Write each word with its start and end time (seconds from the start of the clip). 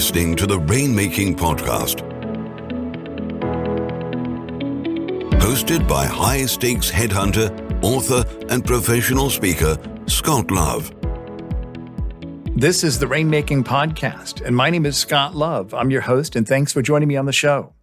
listening 0.00 0.34
to 0.34 0.46
the 0.46 0.58
Rainmaking 0.60 1.36
Podcast. 1.36 2.00
Hosted 5.38 5.86
by 5.86 6.06
high 6.06 6.46
stakes 6.46 6.90
headhunter, 6.90 7.50
author, 7.84 8.24
and 8.48 8.64
professional 8.64 9.28
speaker, 9.28 9.76
Scott 10.06 10.50
Love. 10.50 10.90
This 12.56 12.82
is 12.82 12.98
the 12.98 13.04
Rainmaking 13.04 13.64
Podcast, 13.64 14.40
and 14.40 14.56
my 14.56 14.70
name 14.70 14.86
is 14.86 14.96
Scott 14.96 15.34
Love. 15.36 15.74
I'm 15.74 15.90
your 15.90 16.00
host, 16.00 16.34
and 16.34 16.48
thanks 16.48 16.72
for 16.72 16.80
joining 16.80 17.08
me 17.08 17.18
on 17.18 17.26
the 17.26 17.32
show. 17.32 17.74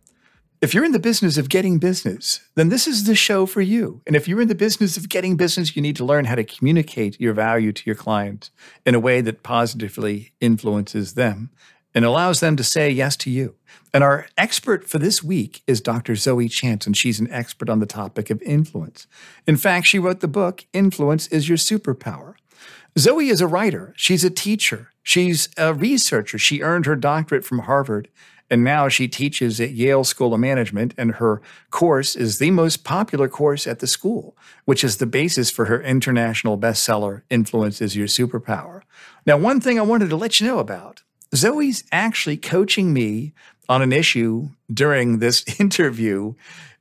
If 0.60 0.74
you're 0.74 0.86
in 0.86 0.93
the 0.93 0.97
business 0.97 1.38
of 1.38 1.50
getting 1.50 1.78
business, 1.78 2.39
then 2.56 2.70
this 2.70 2.88
is 2.88 3.04
the 3.04 3.14
show 3.14 3.46
for 3.46 3.61
you. 3.61 4.02
And 4.07 4.15
if 4.15 4.28
you're 4.28 4.42
in 4.42 4.47
the 4.47 4.56
business 4.56 4.97
of 4.97 5.07
getting 5.07 5.38
business, 5.38 5.75
you 5.75 5.84
need 5.84 5.96
to 5.97 6.04
learn 6.04 6.25
how 6.25 6.34
to 6.34 6.43
communicate 6.43 7.21
your 7.21 7.36
value 7.36 7.71
to 7.71 7.84
your 7.86 7.93
clients 7.93 8.50
in 8.88 8.96
a 8.96 9.00
way 9.00 9.21
that 9.21 9.43
positively 9.43 10.34
influences 10.42 11.14
them 11.14 11.52
and 11.97 12.06
allows 12.06 12.42
them 12.42 12.56
to 12.56 12.64
say 12.64 12.92
yes 12.92 13.18
to 13.18 13.32
you. 13.32 13.56
And 13.92 14.04
our 14.04 14.28
expert 14.38 14.88
for 14.88 15.00
this 15.00 15.24
week 15.24 15.64
is 15.65 15.82
Dr. 15.82 16.15
Zoe 16.15 16.47
Chance, 16.47 16.86
and 16.86 16.96
she's 16.96 17.19
an 17.19 17.28
expert 17.32 17.69
on 17.69 17.79
the 17.79 17.88
topic 17.88 18.29
of 18.29 18.39
influence. 18.43 19.07
In 19.47 19.57
fact, 19.57 19.88
she 19.88 19.97
wrote 19.97 20.19
the 20.19 20.28
book, 20.28 20.68
Influence 20.74 21.25
is 21.29 21.50
Your 21.50 21.57
Superpower. 21.57 22.36
Zoe 23.00 23.29
is 23.29 23.41
a 23.41 23.47
writer, 23.47 23.96
she's 23.97 24.24
a 24.24 24.29
teacher, 24.29 24.91
she's 25.02 25.50
a 25.57 25.74
researcher. 25.74 26.38
She 26.38 26.61
earned 26.61 26.86
her 26.86 26.96
doctorate 26.96 27.43
from 27.43 27.60
Harvard 27.60 28.10
and 28.50 28.64
now 28.64 28.88
she 28.88 29.07
teaches 29.07 29.60
at 29.60 29.71
Yale 29.71 30.04
School 30.04 30.33
of 30.33 30.39
Management, 30.39 30.93
and 30.97 31.16
her 31.16 31.41
course 31.69 32.16
is 32.16 32.38
the 32.38 32.52
most 32.52 32.86
popular 32.86 33.27
course 33.27 33.67
at 33.67 33.80
the 33.80 33.88
school, 33.88 34.38
which 34.64 34.83
is 34.86 34.97
the 34.97 35.05
basis 35.05 35.52
for 35.52 35.66
her 35.66 35.81
international 35.81 36.57
bestseller, 36.57 37.23
Influence 37.29 37.81
is 37.81 37.97
Your 37.97 38.07
Superpower. 38.07 38.83
Now, 39.25 39.38
one 39.38 39.59
thing 39.59 39.77
I 39.77 39.83
wanted 39.83 40.09
to 40.09 40.16
let 40.16 40.39
you 40.39 40.47
know 40.47 40.59
about 40.59 41.03
Zoe's 41.36 41.83
actually 41.92 42.38
coaching 42.38 42.94
me 42.94 43.33
on 43.70 43.81
an 43.81 43.92
issue 43.92 44.50
during 44.72 45.20
this 45.20 45.44
interview. 45.59 46.34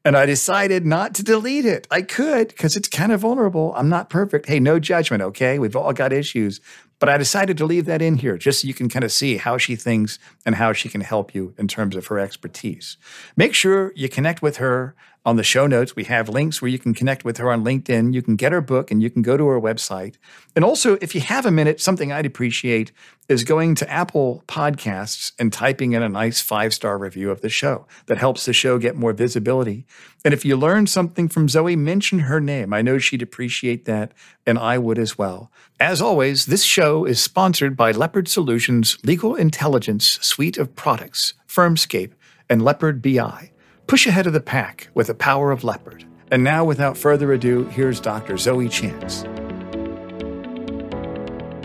And 0.05 0.17
I 0.17 0.25
decided 0.25 0.87
not 0.87 1.15
to 1.17 1.25
delete 1.25 1.65
it. 1.65 1.89
I 1.91 2.03
could 2.03 2.49
because 2.49 2.77
it's 2.77 2.89
kind 2.89 3.11
of 3.11 3.21
vulnerable. 3.21 3.75
I'm 3.77 3.89
not 3.89 4.09
perfect. 4.09 4.47
Hey, 4.47 4.61
no 4.61 4.79
judgment, 4.79 5.21
okay? 5.23 5.59
We've 5.59 5.75
all 5.75 5.93
got 5.93 6.13
issues. 6.13 6.61
But 6.99 7.09
I 7.09 7.19
decided 7.19 7.59
to 7.59 7.67
leave 7.67 7.85
that 7.87 8.01
in 8.01 8.17
here 8.17 8.39
just 8.39 8.61
so 8.61 8.69
you 8.69 8.73
can 8.73 8.89
kind 8.89 9.05
of 9.05 9.13
see 9.13 9.37
how 9.37 9.59
she 9.59 9.77
thinks 9.77 10.19
and 10.47 10.55
how 10.55 10.73
she 10.73 10.89
can 10.89 11.03
help 11.03 11.35
you 11.35 11.55
in 11.59 11.69
terms 11.69 11.95
of 11.95 12.07
her 12.07 12.19
expertise. 12.19 12.97
Make 13.37 13.53
sure 13.53 13.93
you 13.95 14.09
connect 14.09 14.41
with 14.41 14.57
her 14.59 14.95
on 15.27 15.35
the 15.35 15.43
show 15.43 15.67
notes, 15.67 15.97
we 15.97 16.05
have 16.05 16.29
links 16.29 16.63
where 16.63 16.69
you 16.69 16.79
can 16.79 16.95
connect 16.95 17.25
with 17.25 17.39
her 17.39 17.51
on 17.51 17.65
LinkedIn. 17.65 18.15
You 18.15 18.23
can 18.23 18.37
get 18.37 18.53
her 18.53 18.61
book 18.61 18.93
and 18.93 19.03
you 19.03 19.11
can 19.11 19.23
go 19.23 19.37
to 19.37 19.49
her 19.49 19.61
website. 19.61 20.15
And 20.55 20.65
also, 20.65 20.99
if 21.01 21.17
you 21.17 21.21
have 21.21 21.45
a 21.45 21.51
minute, 21.51 21.81
something 21.81 22.13
I'd 22.13 22.25
appreciate 22.25 22.93
is 23.29 23.43
going 23.43 23.75
to 23.75 23.91
Apple 23.91 24.45
Podcasts 24.47 25.33
and 25.37 25.53
typing 25.53 25.95
in 25.95 26.03
a 26.05 26.09
nice 26.09 26.41
five 26.41 26.73
star 26.73 26.97
review 26.97 27.33
of 27.33 27.41
the 27.41 27.49
show. 27.49 27.89
That 28.07 28.19
helps 28.19 28.47
the 28.47 28.53
show 28.53 28.79
get 28.79 28.95
more 28.95 29.13
visibility. 29.13 29.85
And 30.25 30.33
if 30.33 30.45
you 30.45 30.57
learn 30.57 30.87
something 30.87 31.29
from 31.29 31.49
Zoe, 31.49 31.75
mention 31.75 32.21
her 32.21 32.41
name. 32.41 32.73
I 32.73 32.83
know 32.83 32.99
she'd 32.99 33.21
appreciate 33.21 33.85
that, 33.87 34.13
and 34.47 34.61
I 34.61 34.79
would 34.79 34.99
as 34.99 35.19
well. 35.19 35.51
As 35.81 36.01
always, 36.01 36.47
this 36.47 36.63
show 36.63 37.05
is 37.05 37.21
sponsored 37.21 37.77
by 37.77 37.91
Leopard 37.91 38.29
Solutions 38.29 38.97
Legal 39.03 39.35
Intelligence 39.35 40.21
Suite 40.23 40.57
of 40.57 40.77
Products, 40.77 41.35
Firmscape, 41.49 42.13
and 42.49 42.63
Leopard 42.63 43.03
BI. 43.03 43.51
Push 43.87 44.07
ahead 44.09 44.27
of 44.27 44.33
the 44.33 44.41
pack 44.41 44.89
with 44.95 45.07
the 45.07 45.15
power 45.15 45.53
of 45.53 45.63
Leopard. 45.63 46.05
And 46.33 46.43
now, 46.43 46.65
without 46.65 46.97
further 46.97 47.33
ado, 47.33 47.65
here's 47.67 48.01
Dr. 48.01 48.37
Zoe 48.37 48.69
Chance. 48.69 49.23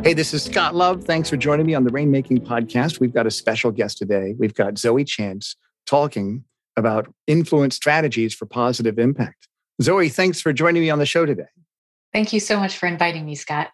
Hey, 0.04 0.14
this 0.14 0.34
is 0.34 0.44
Scott 0.44 0.76
Love. 0.76 1.04
Thanks 1.04 1.30
for 1.30 1.38
joining 1.38 1.66
me 1.66 1.74
on 1.74 1.84
the 1.84 1.90
Rainmaking 1.90 2.46
Podcast. 2.46 3.00
We've 3.00 3.14
got 3.14 3.26
a 3.26 3.32
special 3.32 3.72
guest 3.72 3.98
today. 3.98 4.36
We've 4.38 4.54
got 4.54 4.78
Zoe 4.78 5.04
Chance 5.04 5.56
talking 5.88 6.44
about 6.78 7.12
influence 7.26 7.76
strategies 7.76 8.36
for 8.36 8.46
positive 8.46 9.00
impact. 9.00 9.48
Zoe, 9.82 10.10
thanks 10.10 10.40
for 10.42 10.54
joining 10.54 10.84
me 10.84 10.92
on 10.92 11.00
the 11.00 11.08
show 11.08 11.26
today. 11.26 11.50
Thank 12.14 12.34
you 12.34 12.40
so 12.40 12.60
much 12.60 12.78
for 12.78 12.86
inviting 12.88 13.26
me, 13.26 13.34
Scott. 13.34 13.70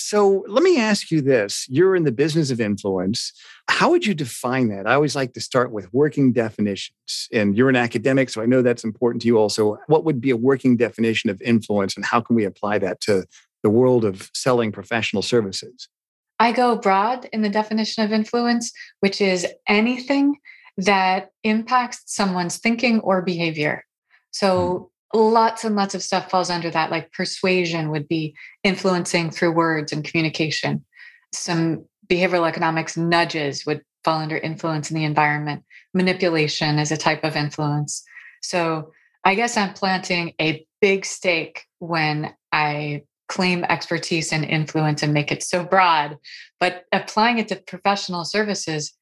So 0.00 0.44
let 0.48 0.62
me 0.62 0.80
ask 0.80 1.10
you 1.10 1.20
this. 1.20 1.66
You're 1.68 1.94
in 1.94 2.04
the 2.04 2.12
business 2.12 2.50
of 2.50 2.60
influence. 2.60 3.32
How 3.68 3.90
would 3.90 4.06
you 4.06 4.14
define 4.14 4.68
that? 4.70 4.86
I 4.86 4.94
always 4.94 5.14
like 5.14 5.34
to 5.34 5.40
start 5.40 5.72
with 5.72 5.92
working 5.92 6.32
definitions. 6.32 7.28
And 7.32 7.54
you're 7.54 7.68
an 7.68 7.76
academic, 7.76 8.30
so 8.30 8.40
I 8.40 8.46
know 8.46 8.62
that's 8.62 8.82
important 8.82 9.20
to 9.22 9.28
you 9.28 9.36
also. 9.38 9.76
What 9.88 10.04
would 10.04 10.20
be 10.20 10.30
a 10.30 10.36
working 10.36 10.76
definition 10.78 11.28
of 11.28 11.40
influence, 11.42 11.96
and 11.96 12.04
how 12.04 12.20
can 12.22 12.34
we 12.34 12.44
apply 12.44 12.78
that 12.78 13.00
to 13.02 13.26
the 13.62 13.68
world 13.68 14.06
of 14.06 14.30
selling 14.32 14.72
professional 14.72 15.22
services? 15.22 15.88
I 16.38 16.52
go 16.52 16.76
broad 16.76 17.28
in 17.32 17.42
the 17.42 17.50
definition 17.50 18.02
of 18.02 18.10
influence, 18.10 18.72
which 19.00 19.20
is 19.20 19.46
anything 19.68 20.38
that 20.78 21.30
impacts 21.44 22.02
someone's 22.06 22.56
thinking 22.56 23.00
or 23.00 23.20
behavior. 23.20 23.84
Hmm. 23.84 24.16
So, 24.30 24.90
lots 25.12 25.64
and 25.64 25.76
lots 25.76 25.94
of 25.94 26.02
stuff 26.02 26.30
falls 26.30 26.50
under 26.50 26.70
that 26.70 26.90
like 26.90 27.12
persuasion 27.12 27.90
would 27.90 28.08
be 28.08 28.34
influencing 28.62 29.30
through 29.30 29.52
words 29.52 29.92
and 29.92 30.04
communication. 30.04 30.84
Some 31.32 31.84
behavioral 32.08 32.48
economics 32.48 32.96
nudges 32.96 33.66
would 33.66 33.82
fall 34.04 34.20
under 34.20 34.36
influence 34.36 34.90
in 34.90 34.96
the 34.96 35.04
environment. 35.04 35.64
Manipulation 35.94 36.78
is 36.78 36.92
a 36.92 36.96
type 36.96 37.24
of 37.24 37.36
influence. 37.36 38.02
So 38.42 38.92
i 39.24 39.34
guess 39.34 39.56
i'm 39.56 39.72
planting 39.72 40.34
a 40.40 40.66
big 40.80 41.04
stake 41.04 41.64
when 41.78 42.34
i 42.52 43.02
claim 43.28 43.64
expertise 43.64 44.32
and 44.32 44.44
influence 44.44 45.02
and 45.02 45.14
make 45.14 45.30
it 45.30 45.42
so 45.42 45.64
broad 45.64 46.18
but 46.58 46.84
applying 46.92 47.38
it 47.38 47.48
to 47.48 47.56
professional 47.56 48.24
services 48.24 48.92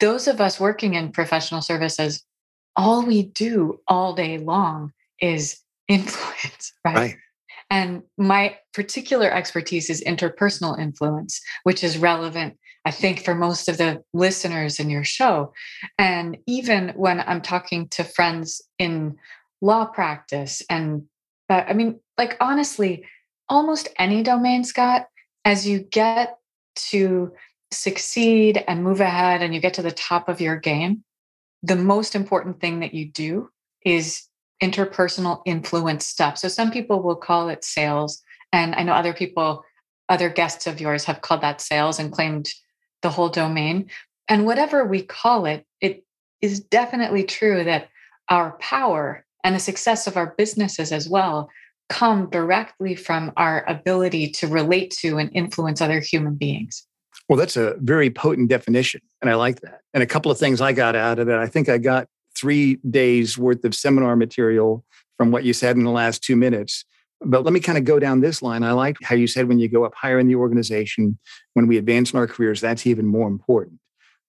those 0.00 0.28
of 0.28 0.40
us 0.40 0.60
working 0.60 0.94
in 0.94 1.12
professional 1.12 1.62
services 1.62 2.24
all 2.76 3.04
we 3.04 3.22
do 3.22 3.80
all 3.86 4.14
day 4.14 4.38
long 4.38 4.92
is 5.24 5.58
influence, 5.88 6.72
right? 6.84 6.94
right? 6.94 7.16
And 7.70 8.02
my 8.18 8.58
particular 8.72 9.30
expertise 9.30 9.90
is 9.90 10.04
interpersonal 10.04 10.78
influence, 10.78 11.40
which 11.64 11.82
is 11.82 11.98
relevant, 11.98 12.56
I 12.84 12.90
think, 12.90 13.24
for 13.24 13.34
most 13.34 13.68
of 13.68 13.78
the 13.78 14.02
listeners 14.12 14.78
in 14.78 14.90
your 14.90 15.04
show. 15.04 15.52
And 15.98 16.36
even 16.46 16.90
when 16.90 17.20
I'm 17.20 17.40
talking 17.40 17.88
to 17.88 18.04
friends 18.04 18.62
in 18.78 19.16
law 19.60 19.86
practice, 19.86 20.62
and 20.68 21.04
uh, 21.48 21.64
I 21.66 21.72
mean, 21.72 22.00
like, 22.18 22.36
honestly, 22.40 23.04
almost 23.48 23.88
any 23.98 24.22
domain, 24.22 24.64
Scott, 24.64 25.06
as 25.44 25.66
you 25.66 25.80
get 25.80 26.36
to 26.90 27.32
succeed 27.70 28.62
and 28.68 28.84
move 28.84 29.00
ahead 29.00 29.42
and 29.42 29.54
you 29.54 29.60
get 29.60 29.74
to 29.74 29.82
the 29.82 29.90
top 29.90 30.28
of 30.28 30.40
your 30.40 30.56
game, 30.56 31.02
the 31.62 31.76
most 31.76 32.14
important 32.14 32.60
thing 32.60 32.80
that 32.80 32.94
you 32.94 33.10
do 33.10 33.48
is 33.84 34.28
interpersonal 34.64 35.42
influence 35.44 36.06
stuff. 36.06 36.38
So 36.38 36.48
some 36.48 36.70
people 36.70 37.02
will 37.02 37.16
call 37.16 37.48
it 37.50 37.64
sales. 37.64 38.22
And 38.52 38.74
I 38.74 38.82
know 38.82 38.94
other 38.94 39.12
people, 39.12 39.64
other 40.08 40.30
guests 40.30 40.66
of 40.66 40.80
yours 40.80 41.04
have 41.04 41.20
called 41.20 41.42
that 41.42 41.60
sales 41.60 41.98
and 41.98 42.10
claimed 42.10 42.48
the 43.02 43.10
whole 43.10 43.28
domain. 43.28 43.90
And 44.26 44.46
whatever 44.46 44.84
we 44.84 45.02
call 45.02 45.44
it, 45.44 45.66
it 45.80 46.04
is 46.40 46.60
definitely 46.60 47.24
true 47.24 47.64
that 47.64 47.88
our 48.30 48.52
power 48.52 49.26
and 49.42 49.54
the 49.54 49.60
success 49.60 50.06
of 50.06 50.16
our 50.16 50.34
businesses 50.38 50.92
as 50.92 51.08
well 51.08 51.50
come 51.90 52.30
directly 52.30 52.94
from 52.94 53.30
our 53.36 53.62
ability 53.68 54.30
to 54.30 54.46
relate 54.46 54.90
to 54.90 55.18
and 55.18 55.30
influence 55.34 55.82
other 55.82 56.00
human 56.00 56.34
beings. 56.34 56.86
Well, 57.28 57.38
that's 57.38 57.56
a 57.56 57.76
very 57.80 58.08
potent 58.08 58.48
definition. 58.48 59.02
And 59.20 59.30
I 59.30 59.34
like 59.34 59.60
that. 59.60 59.80
And 59.92 60.02
a 60.02 60.06
couple 60.06 60.30
of 60.32 60.38
things 60.38 60.62
I 60.62 60.72
got 60.72 60.96
out 60.96 61.18
of 61.18 61.28
it. 61.28 61.36
I 61.36 61.46
think 61.46 61.68
I 61.68 61.76
got 61.76 62.08
three 62.36 62.76
days 62.88 63.38
worth 63.38 63.64
of 63.64 63.74
seminar 63.74 64.16
material 64.16 64.84
from 65.16 65.30
what 65.30 65.44
you 65.44 65.52
said 65.52 65.76
in 65.76 65.84
the 65.84 65.90
last 65.90 66.22
two 66.22 66.36
minutes. 66.36 66.84
But 67.20 67.44
let 67.44 67.52
me 67.52 67.60
kind 67.60 67.78
of 67.78 67.84
go 67.84 67.98
down 67.98 68.20
this 68.20 68.42
line. 68.42 68.62
I 68.62 68.72
like 68.72 68.96
how 69.02 69.14
you 69.14 69.26
said 69.26 69.48
when 69.48 69.58
you 69.58 69.68
go 69.68 69.84
up 69.84 69.94
higher 69.94 70.18
in 70.18 70.28
the 70.28 70.34
organization, 70.34 71.18
when 71.54 71.66
we 71.66 71.78
advance 71.78 72.12
in 72.12 72.18
our 72.18 72.26
careers, 72.26 72.60
that's 72.60 72.86
even 72.86 73.06
more 73.06 73.28
important. 73.28 73.80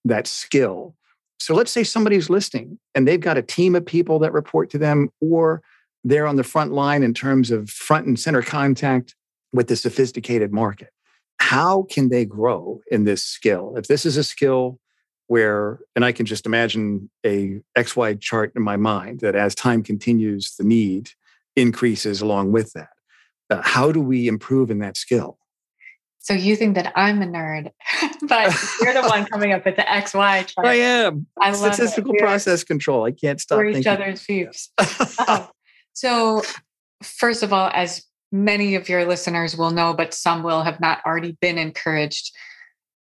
That 0.05 0.27
skill. 0.27 0.95
So 1.39 1.53
let's 1.53 1.71
say 1.71 1.83
somebody's 1.83 2.29
listening 2.29 2.79
and 2.93 3.07
they've 3.07 3.19
got 3.19 3.37
a 3.37 3.41
team 3.41 3.75
of 3.75 3.85
people 3.85 4.19
that 4.19 4.31
report 4.31 4.69
to 4.71 4.77
them, 4.77 5.09
or 5.19 5.61
they're 6.03 6.27
on 6.27 6.35
the 6.35 6.43
front 6.43 6.71
line 6.71 7.03
in 7.03 7.13
terms 7.13 7.51
of 7.51 7.69
front 7.69 8.05
and 8.05 8.19
center 8.19 8.41
contact 8.41 9.15
with 9.51 9.67
the 9.67 9.75
sophisticated 9.75 10.53
market. 10.53 10.89
How 11.39 11.83
can 11.89 12.09
they 12.09 12.25
grow 12.25 12.81
in 12.89 13.03
this 13.03 13.23
skill? 13.23 13.75
If 13.75 13.87
this 13.87 14.05
is 14.05 14.15
a 14.15 14.23
skill 14.23 14.79
where 15.27 15.79
and 15.95 16.05
i 16.05 16.11
can 16.11 16.25
just 16.25 16.45
imagine 16.45 17.09
a 17.25 17.59
xy 17.77 18.19
chart 18.19 18.51
in 18.55 18.61
my 18.61 18.77
mind 18.77 19.19
that 19.21 19.35
as 19.35 19.55
time 19.55 19.81
continues 19.81 20.55
the 20.57 20.63
need 20.63 21.09
increases 21.55 22.21
along 22.21 22.51
with 22.51 22.73
that. 22.73 22.89
Uh, 23.49 23.61
how 23.61 23.91
do 23.91 24.01
we 24.01 24.27
improve 24.27 24.71
in 24.71 24.79
that 24.79 24.97
skill? 24.97 25.37
So 26.19 26.33
you 26.33 26.55
think 26.55 26.73
that 26.75 26.91
i'm 26.95 27.21
a 27.21 27.25
nerd 27.25 27.69
but 28.27 28.53
you're 28.81 28.93
the 28.93 29.03
one 29.07 29.25
coming 29.25 29.53
up 29.53 29.63
with 29.63 29.75
the 29.75 29.83
xy 29.83 30.47
chart. 30.47 30.51
I 30.65 30.75
am. 30.75 31.27
I 31.39 31.51
love 31.51 31.75
statistical 31.75 32.13
process 32.17 32.63
control. 32.63 33.05
I 33.05 33.11
can't 33.11 33.39
stop 33.39 33.59
we're 33.59 33.65
each 33.65 33.85
other's 33.85 34.25
views 34.25 34.69
oh. 34.79 35.49
so 35.93 36.41
first 37.03 37.43
of 37.43 37.53
all 37.53 37.69
as 37.73 38.03
many 38.31 38.73
of 38.73 38.89
your 38.89 39.05
listeners 39.05 39.55
will 39.55 39.69
know 39.69 39.93
but 39.93 40.13
some 40.15 40.41
will 40.41 40.63
have 40.63 40.79
not 40.79 40.99
already 41.05 41.37
been 41.41 41.59
encouraged 41.59 42.35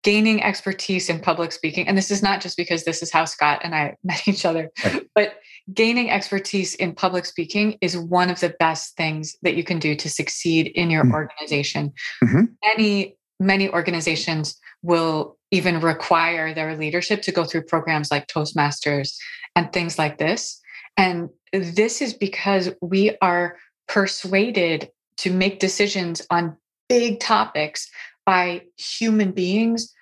gaining 0.03 0.43
expertise 0.43 1.09
in 1.11 1.21
public 1.21 1.53
speaking. 1.53 1.87
And 1.87 1.97
this 1.97 2.11
is 2.11 2.23
not 2.23 2.41
just 2.41 2.57
because 2.57 2.85
this 2.85 3.03
is 3.03 3.11
how 3.11 3.25
Scott 3.25 3.61
and 3.63 3.75
I 3.75 3.97
met 4.05 4.27
each 4.27 4.45
other, 4.45 4.71
right. 4.85 5.07
but 5.15 5.35
gaining 5.73 6.11
expertise 6.11 6.75
in 6.75 6.95
public 6.95 7.27
speaking 7.27 7.79
is 7.81 7.97
one 7.97 8.31
of 8.31 8.41
the 8.41 8.55
best 8.59 8.97
things 8.97 9.37
that 9.43 9.55
you 9.55 9.65
can 9.65 9.79
do 9.79 9.95
to 9.95 10.09
succeed 10.09 10.69
in 10.69 10.91
your 10.91 11.05
mm-hmm. 11.05 11.15
organization. 11.15 11.93
Mm-hmm. 12.25 12.45
Many, 12.65 13.17
many 13.39 13.69
organizations 13.69 14.59
will 14.83 15.37
even 15.51 15.81
require 15.81 16.55
their 16.55 16.77
leadership 16.77 17.23
to 17.23 17.33
go 17.33 17.45
through 17.45 17.63
programs 17.63 18.11
like 18.11 18.27
Toastmasters 18.29 19.17
and 19.57 19.73
things 19.73 19.99
like 19.99 20.19
this. 20.19 20.61
And 20.97 21.29
this 21.53 22.01
is 22.01 22.15
because 22.15 22.71
we 22.81 23.17
are 23.21 23.57
persuaded 23.89 24.91
to 25.19 25.31
make 25.31 25.59
decisions 25.59 26.23
on 26.31 26.57
big 26.89 27.21
topics 27.21 27.89
by 28.27 28.63
human 28.77 29.33
beings 29.33 29.93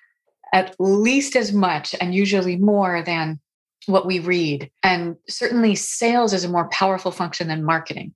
at 0.53 0.75
least 0.79 1.35
as 1.35 1.53
much 1.53 1.95
and 1.99 2.13
usually 2.13 2.55
more 2.57 3.03
than 3.03 3.39
what 3.85 4.05
we 4.05 4.19
read. 4.19 4.69
And 4.83 5.15
certainly 5.27 5.75
sales 5.75 6.33
is 6.33 6.43
a 6.43 6.49
more 6.49 6.69
powerful 6.69 7.11
function 7.11 7.47
than 7.47 7.63
marketing. 7.63 8.13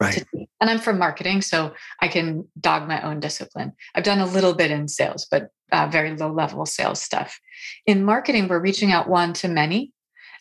Right. 0.00 0.24
And 0.60 0.70
I'm 0.70 0.80
from 0.80 0.98
marketing, 0.98 1.40
so 1.40 1.72
I 2.00 2.08
can 2.08 2.48
dog 2.60 2.88
my 2.88 3.00
own 3.02 3.20
discipline. 3.20 3.72
I've 3.94 4.04
done 4.04 4.18
a 4.18 4.26
little 4.26 4.52
bit 4.54 4.70
in 4.70 4.88
sales, 4.88 5.26
but 5.30 5.50
uh, 5.72 5.86
very 5.86 6.16
low 6.16 6.32
level 6.32 6.66
sales 6.66 7.00
stuff. 7.00 7.38
In 7.86 8.04
marketing, 8.04 8.48
we're 8.48 8.60
reaching 8.60 8.92
out 8.92 9.08
one 9.08 9.32
to 9.34 9.48
many, 9.48 9.92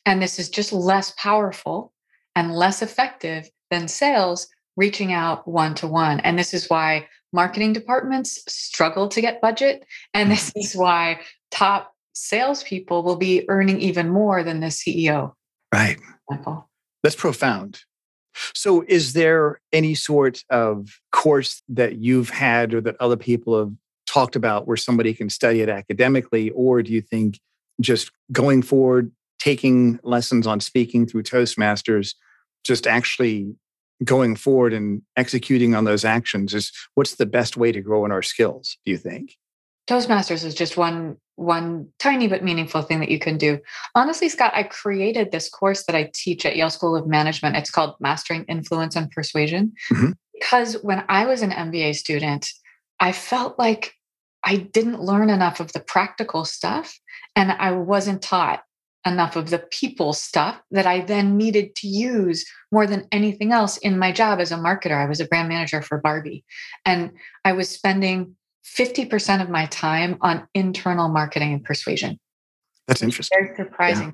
and 0.05 0.21
this 0.21 0.39
is 0.39 0.49
just 0.49 0.73
less 0.73 1.13
powerful 1.17 1.93
and 2.35 2.53
less 2.53 2.81
effective 2.81 3.49
than 3.69 3.87
sales 3.87 4.47
reaching 4.75 5.13
out 5.13 5.47
one 5.47 5.75
to 5.75 5.87
one. 5.87 6.19
And 6.21 6.37
this 6.37 6.53
is 6.53 6.69
why 6.69 7.07
marketing 7.33 7.73
departments 7.73 8.43
struggle 8.47 9.09
to 9.09 9.21
get 9.21 9.41
budget. 9.41 9.85
And 10.13 10.31
this 10.31 10.51
mm-hmm. 10.51 10.59
is 10.59 10.75
why 10.75 11.19
top 11.51 11.93
salespeople 12.13 13.03
will 13.03 13.15
be 13.15 13.43
earning 13.49 13.81
even 13.81 14.09
more 14.09 14.43
than 14.43 14.59
the 14.59 14.67
CEO. 14.67 15.33
Right. 15.73 15.97
That's 17.01 17.15
profound. 17.15 17.81
So, 18.55 18.83
is 18.87 19.13
there 19.13 19.59
any 19.71 19.93
sort 19.93 20.43
of 20.49 20.99
course 21.11 21.61
that 21.69 21.97
you've 21.97 22.29
had 22.29 22.73
or 22.73 22.81
that 22.81 22.95
other 22.99 23.17
people 23.17 23.59
have 23.59 23.71
talked 24.07 24.35
about 24.35 24.67
where 24.67 24.77
somebody 24.77 25.13
can 25.13 25.29
study 25.29 25.61
it 25.61 25.69
academically? 25.69 26.49
Or 26.51 26.81
do 26.81 26.91
you 26.91 27.01
think 27.01 27.39
just 27.81 28.11
going 28.31 28.61
forward, 28.61 29.11
taking 29.39 29.99
lessons 30.03 30.47
on 30.47 30.59
speaking 30.61 31.05
through 31.05 31.23
Toastmasters, 31.23 32.15
just 32.63 32.87
actually 32.87 33.53
going 34.03 34.35
forward 34.35 34.73
and 34.73 35.01
executing 35.15 35.75
on 35.75 35.85
those 35.85 36.05
actions 36.05 36.53
is 36.53 36.71
what's 36.95 37.15
the 37.15 37.25
best 37.25 37.57
way 37.57 37.71
to 37.71 37.81
grow 37.81 38.05
in 38.05 38.11
our 38.11 38.21
skills, 38.21 38.77
do 38.85 38.91
you 38.91 38.97
think? 38.97 39.37
Toastmasters 39.87 40.45
is 40.45 40.55
just 40.55 40.77
one 40.77 41.17
one 41.35 41.87
tiny 41.97 42.27
but 42.27 42.43
meaningful 42.43 42.83
thing 42.83 42.99
that 42.99 43.09
you 43.09 43.17
can 43.17 43.37
do. 43.37 43.59
Honestly, 43.95 44.29
Scott, 44.29 44.53
I 44.53 44.63
created 44.63 45.31
this 45.31 45.49
course 45.49 45.85
that 45.85 45.95
I 45.95 46.11
teach 46.13 46.45
at 46.45 46.55
Yale 46.55 46.69
School 46.69 46.95
of 46.95 47.07
Management. 47.07 47.55
It's 47.55 47.71
called 47.71 47.95
Mastering 47.99 48.45
Influence 48.45 48.95
and 48.95 49.09
Persuasion. 49.09 49.73
Mm-hmm. 49.91 50.11
Because 50.33 50.75
when 50.83 51.03
I 51.09 51.25
was 51.25 51.41
an 51.41 51.49
MBA 51.49 51.95
student, 51.95 52.49
I 52.99 53.13
felt 53.13 53.57
like 53.57 53.93
I 54.43 54.57
didn't 54.57 55.01
learn 55.01 55.29
enough 55.29 55.59
of 55.59 55.73
the 55.73 55.79
practical 55.79 56.45
stuff 56.45 56.99
and 57.35 57.51
I 57.51 57.71
wasn't 57.71 58.21
taught 58.21 58.63
enough 59.05 59.35
of 59.35 59.49
the 59.49 59.59
people 59.59 60.13
stuff 60.13 60.61
that 60.71 60.85
I 60.85 61.01
then 61.01 61.37
needed 61.37 61.75
to 61.75 61.87
use 61.87 62.45
more 62.71 62.87
than 62.87 63.07
anything 63.11 63.51
else 63.51 63.77
in 63.77 63.99
my 63.99 64.11
job 64.11 64.39
as 64.39 64.51
a 64.51 64.57
marketer. 64.57 64.97
I 64.97 65.05
was 65.05 65.19
a 65.19 65.25
brand 65.25 65.49
manager 65.49 65.81
for 65.81 65.97
Barbie 65.99 66.45
and 66.85 67.11
I 67.43 67.53
was 67.53 67.69
spending 67.69 68.35
50% 68.65 69.41
of 69.41 69.49
my 69.49 69.65
time 69.67 70.17
on 70.21 70.47
internal 70.53 71.09
marketing 71.09 71.53
and 71.53 71.63
persuasion. 71.63 72.19
That's 72.87 73.03
interesting. 73.03 73.37
Very 73.39 73.55
surprising. 73.55 74.07
Yeah. 74.07 74.11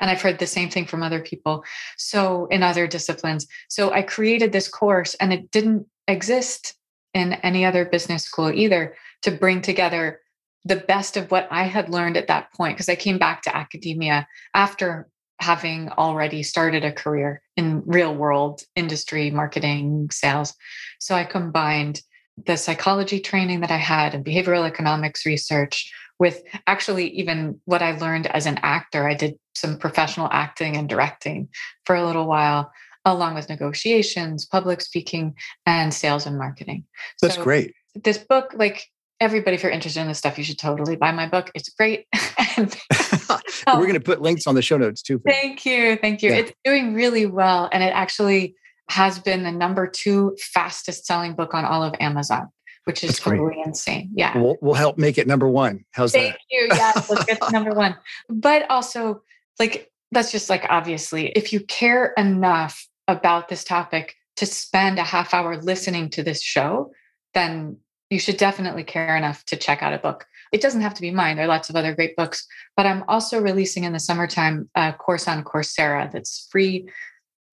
And 0.00 0.10
I've 0.10 0.20
heard 0.20 0.38
the 0.38 0.46
same 0.46 0.68
thing 0.68 0.86
from 0.86 1.02
other 1.02 1.20
people. 1.20 1.64
So, 1.96 2.46
in 2.46 2.62
other 2.62 2.86
disciplines. 2.86 3.46
So, 3.68 3.90
I 3.90 4.02
created 4.02 4.52
this 4.52 4.68
course 4.68 5.14
and 5.14 5.32
it 5.32 5.50
didn't 5.50 5.86
exist 6.08 6.74
in 7.14 7.34
any 7.34 7.64
other 7.64 7.84
business 7.86 8.24
school 8.24 8.52
either 8.52 8.94
to 9.22 9.30
bring 9.30 9.62
together 9.62 10.20
the 10.64 10.76
best 10.76 11.16
of 11.16 11.30
what 11.30 11.48
I 11.50 11.64
had 11.64 11.88
learned 11.88 12.16
at 12.16 12.28
that 12.28 12.52
point. 12.52 12.76
Because 12.76 12.88
I 12.88 12.94
came 12.94 13.18
back 13.18 13.42
to 13.42 13.56
academia 13.56 14.26
after 14.54 15.08
having 15.40 15.88
already 15.90 16.42
started 16.42 16.84
a 16.84 16.92
career 16.92 17.42
in 17.56 17.82
real 17.84 18.14
world 18.14 18.62
industry, 18.76 19.30
marketing, 19.30 20.08
sales. 20.10 20.54
So, 21.00 21.14
I 21.14 21.24
combined 21.24 22.00
the 22.46 22.56
psychology 22.56 23.20
training 23.20 23.60
that 23.60 23.70
I 23.70 23.76
had 23.76 24.14
and 24.14 24.24
behavioral 24.24 24.66
economics 24.66 25.26
research 25.26 25.92
with 26.18 26.42
actually 26.66 27.08
even 27.10 27.60
what 27.64 27.82
I 27.82 27.98
learned 27.98 28.26
as 28.28 28.46
an 28.46 28.58
actor. 28.62 29.08
I 29.08 29.14
did 29.14 29.38
some 29.54 29.78
professional 29.78 30.28
acting 30.30 30.76
and 30.76 30.88
directing 30.88 31.48
for 31.84 31.96
a 31.96 32.06
little 32.06 32.26
while, 32.26 32.70
along 33.04 33.34
with 33.34 33.48
negotiations, 33.48 34.46
public 34.46 34.80
speaking, 34.80 35.34
and 35.66 35.92
sales 35.92 36.26
and 36.26 36.38
marketing. 36.38 36.84
That's 37.20 37.34
so 37.34 37.42
great. 37.42 37.74
This 37.94 38.18
book, 38.18 38.52
like 38.54 38.86
everybody, 39.22 39.54
if 39.54 39.62
you're 39.62 39.72
interested 39.72 40.00
in 40.00 40.08
this 40.08 40.18
stuff, 40.18 40.36
you 40.36 40.42
should 40.42 40.58
totally 40.58 40.96
buy 40.96 41.12
my 41.12 41.28
book. 41.28 41.50
It's 41.54 41.68
great. 41.68 42.06
and, 42.56 42.76
We're 43.30 43.38
oh. 43.68 43.80
going 43.80 43.94
to 43.94 44.00
put 44.00 44.20
links 44.20 44.46
on 44.46 44.56
the 44.56 44.62
show 44.62 44.76
notes 44.76 45.00
too. 45.00 45.20
Thank 45.24 45.64
you. 45.64 45.96
Thank 45.96 46.22
you. 46.22 46.30
Yeah. 46.30 46.38
It's 46.38 46.52
doing 46.64 46.94
really 46.94 47.26
well. 47.26 47.68
And 47.72 47.82
it 47.82 47.92
actually 47.94 48.56
has 48.88 49.20
been 49.20 49.44
the 49.44 49.52
number 49.52 49.86
two 49.86 50.36
fastest 50.40 51.06
selling 51.06 51.34
book 51.34 51.54
on 51.54 51.64
all 51.64 51.84
of 51.84 51.94
Amazon, 52.00 52.48
which 52.84 53.04
is 53.04 53.10
That's 53.10 53.20
totally 53.20 53.54
great. 53.54 53.66
insane. 53.66 54.10
Yeah. 54.14 54.36
We'll, 54.36 54.56
we'll, 54.60 54.74
help 54.74 54.98
make 54.98 55.16
it 55.16 55.28
number 55.28 55.48
one. 55.48 55.84
How's 55.92 56.12
Thank 56.12 56.34
that? 56.34 56.38
Thank 56.50 56.72
you. 56.72 56.76
Yeah, 56.76 56.92
let's 57.08 57.24
get 57.24 57.40
to 57.42 57.50
number 57.52 57.72
one. 57.72 57.96
But 58.28 58.68
also, 58.68 59.22
like, 59.60 59.90
that's 60.10 60.32
just 60.32 60.50
like 60.50 60.66
obviously, 60.68 61.28
if 61.28 61.52
you 61.52 61.60
care 61.60 62.12
enough 62.18 62.86
about 63.06 63.48
this 63.48 63.62
topic 63.62 64.16
to 64.36 64.46
spend 64.46 64.98
a 64.98 65.04
half 65.04 65.32
hour 65.32 65.56
listening 65.62 66.10
to 66.10 66.22
this 66.22 66.42
show, 66.42 66.92
then 67.34 67.78
you 68.12 68.18
should 68.18 68.36
definitely 68.36 68.84
care 68.84 69.16
enough 69.16 69.42
to 69.46 69.56
check 69.56 69.82
out 69.82 69.94
a 69.94 69.98
book. 69.98 70.26
It 70.52 70.60
doesn't 70.60 70.82
have 70.82 70.92
to 70.92 71.00
be 71.00 71.10
mine. 71.10 71.36
There 71.36 71.46
are 71.46 71.48
lots 71.48 71.70
of 71.70 71.76
other 71.76 71.94
great 71.94 72.14
books, 72.14 72.46
but 72.76 72.84
I'm 72.84 73.04
also 73.08 73.40
releasing 73.40 73.84
in 73.84 73.94
the 73.94 73.98
summertime 73.98 74.68
a 74.74 74.92
course 74.92 75.26
on 75.26 75.44
Coursera 75.44 76.12
that's 76.12 76.46
free 76.50 76.90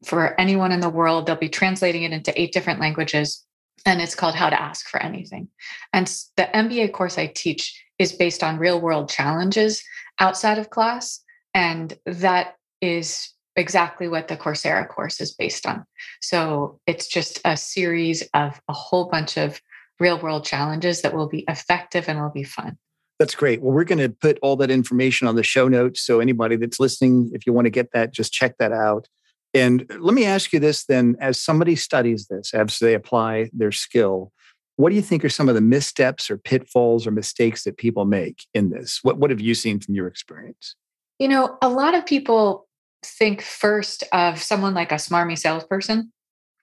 for 0.03 0.37
anyone 0.37 0.73
in 0.73 0.81
the 0.81 0.89
world. 0.89 1.25
They'll 1.25 1.37
be 1.37 1.47
translating 1.47 2.03
it 2.03 2.11
into 2.11 2.39
eight 2.39 2.51
different 2.51 2.81
languages, 2.81 3.45
and 3.85 4.01
it's 4.01 4.15
called 4.15 4.35
How 4.35 4.49
to 4.49 4.61
Ask 4.61 4.89
for 4.89 5.01
Anything. 5.01 5.47
And 5.93 6.07
the 6.35 6.49
MBA 6.53 6.91
course 6.91 7.17
I 7.17 7.27
teach 7.27 7.81
is 7.97 8.11
based 8.11 8.43
on 8.43 8.59
real 8.59 8.81
world 8.81 9.09
challenges 9.09 9.81
outside 10.19 10.57
of 10.57 10.71
class. 10.71 11.23
And 11.53 11.97
that 12.05 12.57
is 12.81 13.33
exactly 13.55 14.09
what 14.09 14.27
the 14.27 14.35
Coursera 14.35 14.87
course 14.89 15.21
is 15.21 15.33
based 15.33 15.65
on. 15.65 15.85
So 16.21 16.81
it's 16.85 17.07
just 17.07 17.39
a 17.45 17.55
series 17.55 18.27
of 18.33 18.59
a 18.67 18.73
whole 18.73 19.05
bunch 19.09 19.37
of 19.37 19.61
real 19.99 20.19
world 20.19 20.45
challenges 20.45 21.01
that 21.01 21.13
will 21.13 21.27
be 21.27 21.45
effective 21.47 22.07
and 22.07 22.19
will 22.19 22.29
be 22.29 22.43
fun. 22.43 22.77
That's 23.19 23.35
great. 23.35 23.61
Well, 23.61 23.73
we're 23.73 23.83
going 23.83 23.99
to 23.99 24.09
put 24.09 24.39
all 24.41 24.55
that 24.57 24.71
information 24.71 25.27
on 25.27 25.35
the 25.35 25.43
show 25.43 25.67
notes. 25.67 26.01
So 26.01 26.21
anybody 26.21 26.55
that's 26.55 26.79
listening, 26.79 27.31
if 27.33 27.45
you 27.45 27.51
want 27.51 27.65
to 27.65 27.71
get 27.71 27.91
that, 27.91 28.13
just 28.13 28.31
check 28.31 28.57
that 28.59 28.71
out. 28.71 29.07
And 29.53 29.85
let 29.99 30.13
me 30.13 30.25
ask 30.25 30.53
you 30.53 30.59
this 30.59 30.85
then 30.85 31.17
as 31.19 31.39
somebody 31.39 31.75
studies 31.75 32.27
this, 32.27 32.53
as 32.53 32.79
they 32.79 32.93
apply 32.93 33.49
their 33.51 33.71
skill, 33.71 34.31
what 34.77 34.91
do 34.91 34.95
you 34.95 35.01
think 35.01 35.25
are 35.25 35.29
some 35.29 35.49
of 35.49 35.55
the 35.55 35.61
missteps 35.61 36.31
or 36.31 36.37
pitfalls 36.37 37.05
or 37.05 37.11
mistakes 37.11 37.65
that 37.65 37.77
people 37.77 38.05
make 38.05 38.45
in 38.53 38.69
this? 38.69 38.99
What, 39.01 39.17
what 39.17 39.29
have 39.31 39.41
you 39.41 39.53
seen 39.53 39.81
from 39.81 39.95
your 39.95 40.07
experience? 40.07 40.75
You 41.17 41.27
know, 41.27 41.57
a 41.61 41.67
lot 41.67 41.95
of 41.95 42.05
people 42.05 42.67
think 43.03 43.41
first 43.41 44.03
of 44.13 44.41
someone 44.41 44.73
like 44.73 44.93
a 44.93 44.95
smarmy 44.95 45.37
salesperson. 45.37 46.13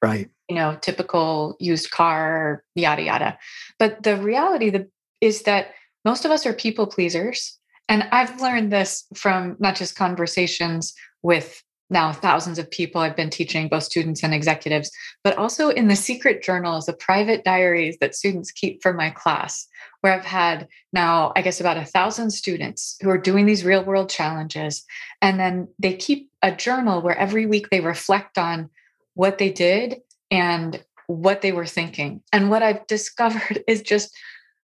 Right. 0.07 0.31
You 0.49 0.57
know, 0.57 0.79
typical 0.81 1.57
used 1.59 1.91
car, 1.91 2.63
yada, 2.75 3.03
yada. 3.03 3.39
But 3.79 4.03
the 4.03 4.17
reality 4.17 4.73
is 5.21 5.43
that 5.43 5.75
most 6.05 6.25
of 6.25 6.31
us 6.31 6.47
are 6.47 6.53
people 6.53 6.87
pleasers. 6.87 7.59
And 7.89 8.05
I've 8.13 8.41
learned 8.41 8.73
this 8.73 9.05
from 9.15 9.57
not 9.59 9.77
just 9.77 9.97
conversations 9.97 10.95
with 11.23 11.63
now 11.89 12.13
thousands 12.13 12.59
of 12.59 12.71
people 12.71 13.01
I've 13.01 13.17
been 13.17 13.31
teaching, 13.31 13.69
both 13.69 13.85
students 13.85 14.23
and 14.23 14.35
executives, 14.35 14.91
but 15.23 15.37
also 15.37 15.69
in 15.69 15.89
the 15.89 15.97
secret 15.97 16.43
journals, 16.43 16.87
the 16.87 16.93
private 16.93 17.45
diaries 17.45 17.97
that 18.01 18.15
students 18.15 18.51
keep 18.51 18.83
for 18.83 18.93
my 18.93 19.11
class, 19.11 19.69
where 20.01 20.13
I've 20.13 20.25
had 20.25 20.67
now, 20.93 21.33
I 21.37 21.43
guess, 21.43 21.61
about 21.61 21.77
a 21.77 21.85
thousand 21.85 22.31
students 22.31 22.97
who 23.01 23.11
are 23.11 23.19
doing 23.19 23.47
these 23.47 23.65
real 23.65 23.85
world 23.85 24.09
challenges. 24.09 24.85
And 25.23 25.39
then 25.39 25.69
they 25.79 25.95
keep 25.95 26.31
a 26.43 26.55
journal 26.55 27.03
where 27.03 27.17
every 27.17 27.47
week 27.47 27.71
they 27.71 27.81
reflect 27.81 28.37
on 28.37 28.71
what 29.17 29.39
they 29.39 29.51
did 29.51 29.97
and 30.31 30.83
what 31.09 31.43
they 31.43 31.53
were 31.53 31.67
thinking. 31.67 32.23
And 32.33 32.51
what 32.51 32.63
I've 32.63 32.87
discovered 32.97 33.65
is 33.67 33.83
just 33.83 34.17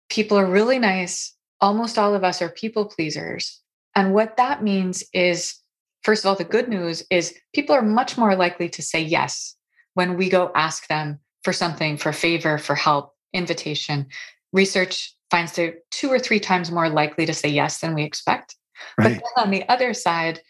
people 0.08 0.38
are 0.38 0.50
really 0.50 0.78
nice. 0.78 1.34
Almost 1.60 1.98
all 1.98 2.14
of 2.14 2.24
us 2.24 2.40
are 2.40 2.48
people 2.48 2.86
pleasers. 2.86 3.60
And 3.94 4.14
what 4.14 4.38
that 4.38 4.62
means 4.62 5.04
is, 5.12 5.60
First 6.06 6.24
of 6.24 6.28
all, 6.28 6.36
the 6.36 6.44
good 6.44 6.68
news 6.68 7.02
is 7.10 7.34
people 7.52 7.74
are 7.74 7.82
much 7.82 8.16
more 8.16 8.36
likely 8.36 8.68
to 8.68 8.80
say 8.80 9.00
yes 9.00 9.56
when 9.94 10.16
we 10.16 10.28
go 10.28 10.52
ask 10.54 10.86
them 10.86 11.18
for 11.42 11.52
something, 11.52 11.96
for 11.96 12.12
favor, 12.12 12.58
for 12.58 12.76
help, 12.76 13.12
invitation. 13.32 14.06
Research 14.52 15.12
finds 15.32 15.56
they're 15.56 15.78
two 15.90 16.08
or 16.08 16.20
three 16.20 16.38
times 16.38 16.70
more 16.70 16.88
likely 16.88 17.26
to 17.26 17.34
say 17.34 17.48
yes 17.48 17.80
than 17.80 17.92
we 17.92 18.04
expect. 18.04 18.54
Right. 18.96 19.04
But 19.04 19.08
then 19.14 19.44
on 19.44 19.50
the 19.50 19.68
other 19.68 19.92
side, 19.92 20.40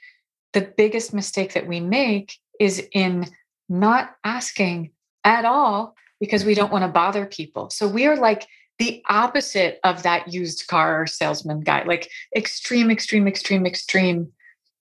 the 0.52 0.60
biggest 0.76 1.14
mistake 1.14 1.54
that 1.54 1.66
we 1.66 1.80
make 1.80 2.36
is 2.60 2.86
in 2.92 3.26
not 3.68 4.10
asking 4.24 4.90
at 5.24 5.44
all 5.44 5.94
because 6.20 6.44
we 6.44 6.54
don't 6.54 6.72
want 6.72 6.82
to 6.82 6.88
bother 6.88 7.26
people. 7.26 7.70
So 7.70 7.88
we 7.88 8.06
are 8.06 8.16
like 8.16 8.46
the 8.78 9.02
opposite 9.08 9.80
of 9.84 10.02
that 10.02 10.32
used 10.32 10.66
car 10.68 11.06
salesman 11.06 11.60
guy, 11.60 11.84
like 11.84 12.10
extreme, 12.36 12.90
extreme, 12.90 13.26
extreme, 13.26 13.66
extreme 13.66 14.32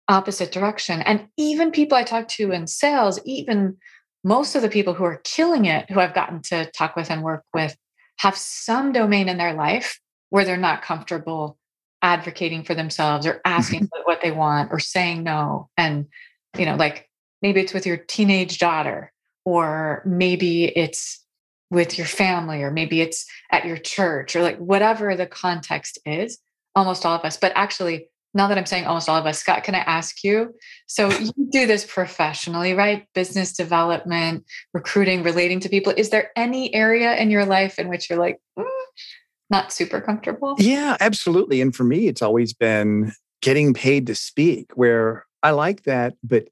opposite 0.07 0.51
direction. 0.51 1.01
And 1.01 1.27
even 1.37 1.71
people 1.71 1.97
I 1.97 2.03
talk 2.03 2.27
to 2.29 2.51
in 2.51 2.67
sales, 2.67 3.19
even 3.25 3.77
most 4.23 4.55
of 4.55 4.61
the 4.61 4.69
people 4.69 4.93
who 4.93 5.03
are 5.03 5.21
killing 5.23 5.65
it, 5.65 5.89
who 5.89 5.99
I've 5.99 6.15
gotten 6.15 6.41
to 6.43 6.69
talk 6.71 6.95
with 6.95 7.11
and 7.11 7.23
work 7.23 7.43
with, 7.53 7.75
have 8.17 8.35
some 8.35 8.91
domain 8.91 9.29
in 9.29 9.37
their 9.37 9.53
life 9.53 9.99
where 10.29 10.45
they're 10.45 10.57
not 10.57 10.81
comfortable 10.81 11.57
advocating 12.01 12.63
for 12.63 12.75
themselves 12.75 13.25
or 13.25 13.41
asking 13.45 13.89
what 14.03 14.21
they 14.21 14.31
want 14.31 14.71
or 14.71 14.79
saying 14.79 15.23
no. 15.23 15.69
And, 15.77 16.07
you 16.57 16.65
know, 16.65 16.75
like 16.75 17.04
maybe 17.45 17.61
it's 17.61 17.75
with 17.75 17.85
your 17.85 17.97
teenage 17.97 18.57
daughter, 18.57 19.13
or 19.45 20.01
maybe 20.03 20.65
it's 20.65 21.23
with 21.69 21.95
your 21.95 22.07
family, 22.07 22.63
or 22.63 22.71
maybe 22.71 23.01
it's 23.01 23.23
at 23.51 23.67
your 23.67 23.77
church, 23.77 24.35
or 24.35 24.41
like 24.41 24.57
whatever 24.57 25.15
the 25.15 25.27
context 25.27 25.99
is, 26.07 26.39
almost 26.75 27.05
all 27.05 27.13
of 27.13 27.23
us. 27.23 27.37
But 27.37 27.51
actually, 27.53 28.09
now 28.33 28.47
that 28.47 28.57
I'm 28.57 28.65
saying 28.65 28.85
almost 28.85 29.07
all 29.07 29.17
of 29.17 29.27
us, 29.27 29.37
Scott, 29.37 29.63
can 29.63 29.75
I 29.75 29.79
ask 29.79 30.23
you? 30.23 30.55
So 30.87 31.11
you 31.11 31.31
do 31.51 31.67
this 31.67 31.85
professionally, 31.85 32.73
right? 32.73 33.05
Business 33.13 33.53
development, 33.53 34.43
recruiting, 34.73 35.21
relating 35.21 35.59
to 35.59 35.69
people. 35.69 35.93
Is 35.95 36.09
there 36.09 36.31
any 36.35 36.73
area 36.73 37.15
in 37.15 37.29
your 37.29 37.45
life 37.45 37.77
in 37.77 37.89
which 37.89 38.09
you're 38.09 38.17
like, 38.17 38.39
mm, 38.57 38.65
not 39.51 39.71
super 39.71 40.01
comfortable? 40.01 40.55
Yeah, 40.57 40.97
absolutely. 40.99 41.61
And 41.61 41.75
for 41.75 41.83
me, 41.83 42.07
it's 42.07 42.23
always 42.23 42.53
been 42.53 43.13
getting 43.43 43.75
paid 43.75 44.07
to 44.07 44.15
speak, 44.15 44.71
where 44.73 45.27
I 45.43 45.51
like 45.51 45.83
that, 45.83 46.15
but 46.23 46.45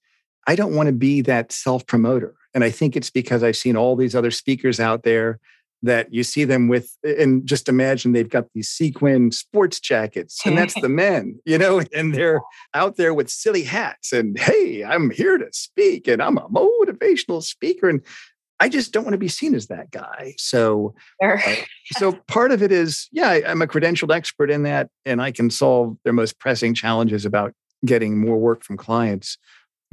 I 0.48 0.56
don't 0.56 0.76
want 0.76 0.88
to 0.88 0.94
be 0.94 1.22
that 1.22 1.52
self 1.52 1.86
promoter. 1.86 2.36
And 2.54 2.64
I 2.64 2.70
think 2.70 2.96
it's 2.96 3.10
because 3.10 3.44
I've 3.44 3.58
seen 3.58 3.76
all 3.76 3.96
these 3.96 4.16
other 4.16 4.32
speakers 4.32 4.80
out 4.80 5.04
there 5.04 5.40
that 5.82 6.14
you 6.14 6.24
see 6.24 6.46
them 6.46 6.70
with, 6.70 6.96
and 7.04 7.46
just 7.46 7.68
imagine 7.68 8.14
they've 8.14 8.30
got 8.30 8.46
these 8.54 8.70
sequin 8.70 9.32
sports 9.32 9.82
jackets, 9.82 10.40
and 10.46 10.58
that's 10.58 10.80
the 10.80 10.88
men, 11.04 11.40
you 11.46 11.58
know, 11.58 11.82
and 11.94 12.16
they're 12.16 12.40
out 12.74 12.96
there 12.96 13.14
with 13.14 13.30
silly 13.30 13.64
hats. 13.64 14.14
And 14.14 14.40
hey, 14.40 14.84
I'm 14.84 15.10
here 15.10 15.38
to 15.38 15.48
speak, 15.52 16.08
and 16.08 16.22
I'm 16.22 16.38
a 16.38 16.48
motivational 16.48 17.44
speaker. 17.44 17.90
And 17.90 18.02
I 18.62 18.70
just 18.70 18.94
don't 18.94 19.04
want 19.04 19.14
to 19.14 19.18
be 19.18 19.28
seen 19.28 19.54
as 19.56 19.68
that 19.68 19.92
guy. 19.92 20.36
So, 20.38 20.96
Or- 21.20 21.38
uh, 21.40 21.56
so 21.98 22.14
part 22.28 22.52
of 22.52 22.64
it 22.64 22.72
is, 22.72 23.10
yeah, 23.12 23.30
I- 23.30 23.44
I'm 23.46 23.62
a 23.62 23.68
credentialed 23.68 24.16
expert 24.16 24.50
in 24.50 24.64
that, 24.64 24.90
and 25.06 25.22
I 25.22 25.32
can 25.32 25.50
solve 25.50 25.98
their 26.06 26.14
most 26.14 26.40
pressing 26.40 26.74
challenges 26.74 27.26
about 27.26 27.54
getting 27.86 28.22
more 28.22 28.38
work 28.38 28.64
from 28.64 28.78
clients. 28.78 29.38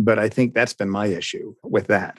But 0.04 0.19
I 0.19 0.28
think 0.28 0.54
that's 0.54 0.75
been 0.75 0.90
my 0.90 1.07
issue 1.07 1.54
with 1.62 1.87
that, 1.88 2.19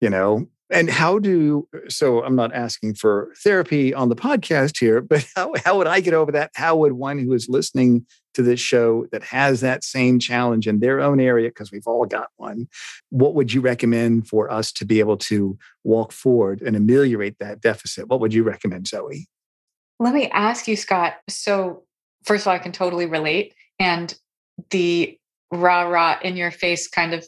you 0.00 0.10
know. 0.10 0.48
And 0.70 0.88
how 0.88 1.18
do 1.18 1.68
so? 1.88 2.22
I'm 2.24 2.34
not 2.34 2.54
asking 2.54 2.94
for 2.94 3.30
therapy 3.44 3.92
on 3.92 4.08
the 4.08 4.16
podcast 4.16 4.78
here, 4.78 5.02
but 5.02 5.26
how 5.36 5.52
how 5.64 5.76
would 5.76 5.86
I 5.86 6.00
get 6.00 6.14
over 6.14 6.32
that? 6.32 6.50
How 6.54 6.76
would 6.76 6.92
one 6.92 7.18
who 7.18 7.32
is 7.32 7.48
listening 7.48 8.06
to 8.34 8.42
this 8.42 8.60
show 8.60 9.06
that 9.12 9.22
has 9.22 9.60
that 9.60 9.84
same 9.84 10.18
challenge 10.18 10.66
in 10.66 10.80
their 10.80 11.00
own 11.00 11.20
area, 11.20 11.48
because 11.48 11.70
we've 11.70 11.86
all 11.86 12.06
got 12.06 12.28
one, 12.36 12.68
what 13.10 13.34
would 13.34 13.52
you 13.52 13.60
recommend 13.60 14.28
for 14.28 14.50
us 14.50 14.72
to 14.72 14.84
be 14.84 15.00
able 15.00 15.16
to 15.18 15.58
walk 15.84 16.12
forward 16.12 16.62
and 16.62 16.76
ameliorate 16.76 17.38
that 17.38 17.60
deficit? 17.60 18.08
What 18.08 18.20
would 18.20 18.32
you 18.32 18.42
recommend, 18.42 18.88
Zoe? 18.88 19.28
Let 20.00 20.14
me 20.14 20.28
ask 20.30 20.66
you, 20.66 20.76
Scott. 20.76 21.14
So, 21.28 21.84
first 22.24 22.44
of 22.44 22.48
all, 22.48 22.54
I 22.54 22.58
can 22.58 22.72
totally 22.72 23.06
relate. 23.06 23.54
And 23.78 24.16
the 24.70 25.18
rah 25.52 25.82
rah 25.82 26.18
in 26.22 26.36
your 26.36 26.50
face 26.50 26.88
kind 26.88 27.14
of 27.14 27.26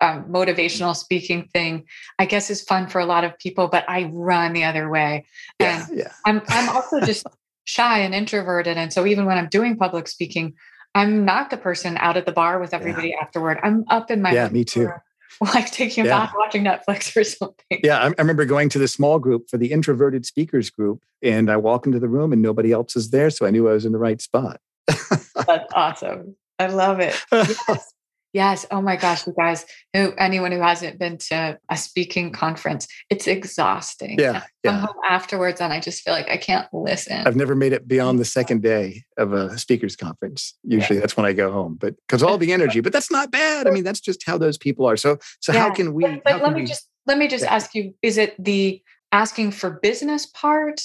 um, 0.00 0.24
motivational 0.24 0.94
speaking 0.94 1.48
thing, 1.52 1.86
I 2.18 2.26
guess, 2.26 2.50
is 2.50 2.62
fun 2.62 2.86
for 2.86 3.00
a 3.00 3.06
lot 3.06 3.24
of 3.24 3.36
people, 3.38 3.68
but 3.68 3.88
I 3.88 4.10
run 4.12 4.52
the 4.52 4.64
other 4.64 4.90
way. 4.90 5.24
Yeah, 5.58 5.86
And 5.88 5.98
yeah. 5.98 6.12
I'm, 6.26 6.42
I'm 6.48 6.68
also 6.68 7.00
just 7.00 7.26
shy 7.64 8.00
and 8.00 8.14
introverted. 8.14 8.76
And 8.76 8.92
so, 8.92 9.06
even 9.06 9.24
when 9.24 9.38
I'm 9.38 9.48
doing 9.48 9.76
public 9.76 10.06
speaking, 10.08 10.54
I'm 10.94 11.24
not 11.24 11.50
the 11.50 11.56
person 11.56 11.96
out 11.98 12.16
at 12.16 12.26
the 12.26 12.32
bar 12.32 12.58
with 12.58 12.74
everybody 12.74 13.14
afterward. 13.14 13.58
I'm 13.62 13.84
up 13.88 14.10
in 14.10 14.22
my 14.22 14.32
Yeah, 14.32 14.48
me 14.48 14.64
too. 14.64 14.88
Like 15.40 15.70
taking 15.70 16.02
a 16.02 16.06
Yeah. 16.06 16.20
bath, 16.20 16.32
watching 16.38 16.64
Netflix 16.64 17.14
or 17.14 17.22
something. 17.22 17.80
Yeah, 17.82 17.98
I, 17.98 18.06
I 18.06 18.14
remember 18.16 18.46
going 18.46 18.70
to 18.70 18.78
the 18.78 18.88
small 18.88 19.18
group 19.18 19.50
for 19.50 19.58
the 19.58 19.70
introverted 19.70 20.24
speakers 20.24 20.70
group, 20.70 21.02
and 21.20 21.50
I 21.50 21.58
walk 21.58 21.84
into 21.84 21.98
the 21.98 22.08
room 22.08 22.32
and 22.32 22.40
nobody 22.40 22.72
else 22.72 22.96
is 22.96 23.10
there, 23.10 23.28
so 23.28 23.44
I 23.44 23.50
knew 23.50 23.68
I 23.68 23.72
was 23.72 23.84
in 23.84 23.92
the 23.92 23.98
right 23.98 24.18
spot. 24.22 24.60
That's 24.86 25.70
awesome. 25.74 26.36
I 26.58 26.66
love 26.68 27.00
it. 27.00 27.14
Yes. 27.68 27.92
Yes. 28.32 28.66
Oh 28.70 28.82
my 28.82 28.96
gosh, 28.96 29.26
you 29.26 29.32
guys, 29.34 29.64
who 29.94 30.12
anyone 30.18 30.52
who 30.52 30.60
hasn't 30.60 30.98
been 30.98 31.16
to 31.30 31.58
a 31.70 31.76
speaking 31.78 32.32
conference, 32.32 32.86
it's 33.08 33.26
exhausting. 33.26 34.18
Yeah, 34.18 34.28
And 34.28 34.36
I 34.36 34.40
come 34.40 34.74
yeah. 34.74 34.80
home 34.80 34.96
afterwards 35.08 35.60
and 35.62 35.72
I 35.72 35.80
just 35.80 36.02
feel 36.02 36.12
like 36.12 36.28
I 36.28 36.36
can't 36.36 36.66
listen. 36.70 37.26
I've 37.26 37.36
never 37.36 37.54
made 37.54 37.72
it 37.72 37.88
beyond 37.88 38.18
the 38.18 38.26
second 38.26 38.62
day 38.62 39.04
of 39.16 39.32
a 39.32 39.56
speakers 39.56 39.96
conference. 39.96 40.52
Usually 40.64 40.98
that's 40.98 41.16
when 41.16 41.24
I 41.24 41.32
go 41.32 41.50
home, 41.50 41.78
but 41.80 41.94
because 42.06 42.22
all 42.22 42.36
the 42.36 42.52
energy. 42.52 42.80
But 42.80 42.92
that's 42.92 43.10
not 43.10 43.30
bad. 43.30 43.66
I 43.66 43.70
mean, 43.70 43.84
that's 43.84 44.00
just 44.00 44.26
how 44.26 44.36
those 44.36 44.58
people 44.58 44.84
are. 44.84 44.98
So, 44.98 45.16
so 45.40 45.54
how 45.54 45.72
can 45.72 45.94
we? 45.94 46.02
But, 46.04 46.24
but 46.24 46.42
let 46.42 46.52
me 46.52 46.60
we- 46.62 46.66
just 46.66 46.86
let 47.06 47.16
me 47.16 47.28
just 47.28 47.44
Yeah. 47.44 47.54
ask 47.54 47.74
you, 47.74 47.94
is 48.02 48.18
it 48.18 48.34
the 48.38 48.82
asking 49.12 49.52
for 49.52 49.70
business 49.70 50.26
part 50.26 50.82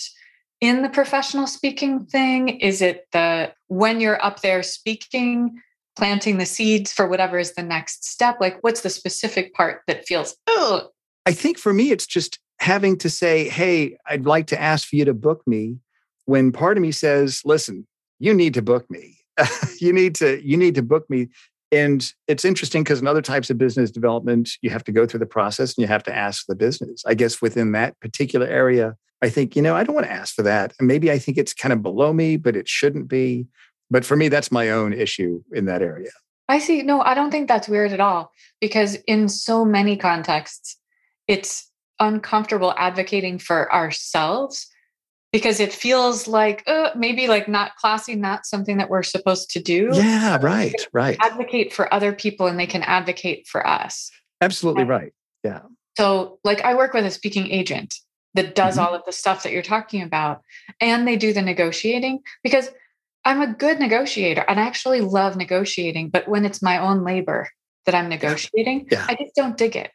in 0.62 0.84
the 0.84 0.90
professional 0.90 1.48
speaking 1.48 2.06
thing? 2.06 2.48
Is 2.48 2.82
it 2.82 3.08
the 3.12 3.52
when 3.68 4.00
you're 4.00 4.24
up 4.24 4.42
there 4.42 4.64
speaking, 4.64 5.60
planting 5.98 6.38
the 6.38 6.46
seeds 6.46 6.94
for 6.94 7.08
whatever 7.08 7.38
is 7.38 7.56
the 7.56 7.64
next 7.64 8.06
step? 8.06 8.38
Like 8.40 8.60
what's 8.62 8.82
the 8.82 8.90
specific 8.90 9.54
part 9.54 9.82
that 9.88 10.06
feels, 10.06 10.38
oh, 10.48 10.90
I 11.26 11.34
think 11.34 11.58
for 11.58 11.74
me, 11.74 11.92
it's 11.92 12.08
just 12.08 12.40
having 12.60 12.98
to 13.00 13.10
say, 13.10 13.50
"Hey, 13.50 13.98
I'd 14.08 14.26
like 14.26 14.48
to 14.48 14.62
ask 14.62 14.88
for 14.88 14.96
you 14.96 15.06
to 15.06 15.14
book 15.14 15.42
me." 15.46 15.78
When 16.26 16.52
part 16.52 16.78
of 16.78 16.82
me 16.82 16.92
says, 16.92 17.42
"Listen, 17.44 17.88
you 18.20 18.34
need 18.34 18.54
to 18.54 18.62
book 18.62 18.90
me. 18.90 19.18
you 19.82 19.92
need 19.92 20.16
to 20.16 20.42
you 20.48 20.58
need 20.58 20.76
to 20.76 20.84
book 20.84 21.10
me." 21.10 21.30
And 21.74 22.12
it's 22.28 22.44
interesting 22.44 22.84
because 22.84 23.00
in 23.00 23.08
other 23.08 23.22
types 23.22 23.50
of 23.50 23.58
business 23.58 23.92
development, 23.92 24.50
you 24.62 24.70
have 24.70 24.84
to 24.84 24.92
go 24.92 25.06
through 25.06 25.22
the 25.22 25.26
process 25.26 25.76
and 25.78 25.82
you 25.84 25.88
have 25.88 26.04
to 26.04 26.16
ask 26.16 26.46
the 26.48 26.56
business. 26.56 27.04
I 27.06 27.14
guess 27.14 27.42
within 27.42 27.72
that 27.72 27.98
particular 28.02 28.46
area, 28.46 28.98
I 29.22 29.30
think, 29.30 29.56
you 29.56 29.62
know, 29.62 29.76
I 29.76 29.84
don't 29.84 29.96
want 29.96 30.08
to 30.08 30.12
ask 30.14 30.34
for 30.34 30.44
that. 30.44 30.74
And 30.80 30.88
maybe 30.88 31.12
I 31.12 31.20
think 31.20 31.38
it's 31.38 31.54
kind 31.54 31.72
of 31.72 31.84
below 31.84 32.12
me, 32.12 32.38
but 32.38 32.56
it 32.56 32.68
shouldn't 32.68 33.08
be. 33.08 33.48
But 33.90 34.06
for 34.06 34.16
me, 34.16 34.30
that's 34.30 34.52
my 34.52 34.70
own 34.70 34.94
issue 34.94 35.44
in 35.52 35.66
that 35.66 35.82
area. 35.82 36.12
I 36.50 36.60
see. 36.60 36.82
No, 36.82 37.02
I 37.02 37.14
don't 37.14 37.32
think 37.32 37.48
that's 37.48 37.70
weird 37.70 37.92
at 37.92 38.00
all 38.00 38.32
because 38.60 38.96
in 39.08 39.30
so 39.30 39.64
many 39.64 39.96
contexts, 39.96 40.78
it's 41.28 41.70
uncomfortable 42.00 42.74
advocating 42.78 43.38
for 43.38 43.72
ourselves 43.72 44.68
because 45.32 45.60
it 45.60 45.72
feels 45.72 46.28
like 46.28 46.64
uh, 46.68 46.90
maybe 46.96 47.28
like 47.28 47.48
not 47.48 47.76
classy, 47.76 48.16
not 48.16 48.46
something 48.46 48.78
that 48.78 48.90
we're 48.90 49.04
supposed 49.04 49.52
to 49.52 49.62
do. 49.62 49.92
Yeah, 49.94 50.40
right, 50.42 50.76
right. 50.92 51.18
Advocate 51.22 51.72
for 51.72 51.94
other 51.94 52.12
people 52.12 52.48
and 52.48 52.60
they 52.60 52.68
can 52.68 52.84
advocate 52.84 53.48
for 53.48 53.66
us. 53.66 54.12
Absolutely 54.42 54.84
Yeah. 54.84 54.90
right. 54.90 55.14
Yeah. 55.44 55.62
So, 55.98 56.40
like, 56.44 56.62
I 56.62 56.74
work 56.76 56.94
with 56.94 57.06
a 57.06 57.12
speaking 57.12 57.50
agent 57.52 57.96
that 58.34 58.56
does 58.56 58.78
Mhm. 58.78 58.84
all 58.84 58.94
of 58.94 59.04
the 59.06 59.12
stuff 59.12 59.44
that 59.44 59.52
you're 59.52 59.62
talking 59.62 60.02
about, 60.02 60.42
and 60.80 61.08
they 61.08 61.16
do 61.18 61.34
the 61.34 61.42
negotiating 61.42 62.20
because 62.44 62.70
I'm 63.24 63.42
a 63.42 63.54
good 63.54 63.80
negotiator 63.80 64.44
and 64.48 64.60
I 64.60 64.64
actually 64.64 65.02
love 65.02 65.36
negotiating. 65.36 66.10
But 66.10 66.28
when 66.28 66.44
it's 66.46 66.62
my 66.62 66.78
own 66.80 67.04
labor 67.04 67.50
that 67.86 67.94
I'm 67.94 68.10
negotiating, 68.10 68.88
Yeah. 68.92 69.06
I 69.08 69.16
just 69.16 69.36
don't 69.36 69.58
dig 69.58 69.76
it. 69.76 69.92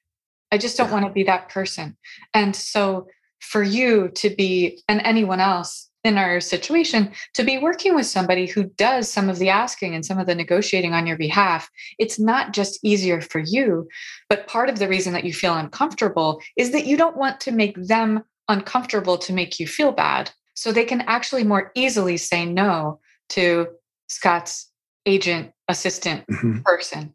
I 0.52 0.58
just 0.58 0.76
don't 0.76 0.88
Yeah. 0.88 0.92
want 0.94 1.06
to 1.06 1.12
be 1.12 1.24
that 1.24 1.48
person. 1.48 1.96
And 2.34 2.54
so, 2.54 3.08
for 3.40 3.62
you 3.62 4.08
to 4.10 4.30
be, 4.30 4.82
and 4.88 5.00
anyone 5.04 5.40
else 5.40 5.90
in 6.06 6.18
our 6.18 6.40
situation, 6.40 7.12
to 7.34 7.44
be 7.44 7.58
working 7.58 7.94
with 7.94 8.06
somebody 8.06 8.46
who 8.46 8.64
does 8.64 9.10
some 9.10 9.28
of 9.28 9.38
the 9.38 9.48
asking 9.48 9.94
and 9.94 10.04
some 10.06 10.18
of 10.18 10.26
the 10.26 10.34
negotiating 10.34 10.94
on 10.94 11.06
your 11.06 11.16
behalf, 11.16 11.68
it's 11.98 12.18
not 12.18 12.52
just 12.52 12.78
easier 12.82 13.20
for 13.20 13.40
you, 13.40 13.88
but 14.28 14.46
part 14.46 14.68
of 14.68 14.78
the 14.78 14.88
reason 14.88 15.12
that 15.12 15.24
you 15.24 15.32
feel 15.32 15.54
uncomfortable 15.54 16.40
is 16.56 16.70
that 16.70 16.86
you 16.86 16.96
don't 16.96 17.16
want 17.16 17.40
to 17.40 17.52
make 17.52 17.76
them 17.76 18.22
uncomfortable 18.48 19.18
to 19.18 19.32
make 19.32 19.58
you 19.58 19.66
feel 19.66 19.92
bad. 19.92 20.30
So 20.54 20.72
they 20.72 20.84
can 20.84 21.02
actually 21.02 21.44
more 21.44 21.70
easily 21.74 22.16
say 22.16 22.46
no 22.46 23.00
to 23.30 23.68
Scott's 24.08 24.70
agent, 25.04 25.52
assistant 25.68 26.26
Mhm. 26.28 26.62
person. 26.64 27.14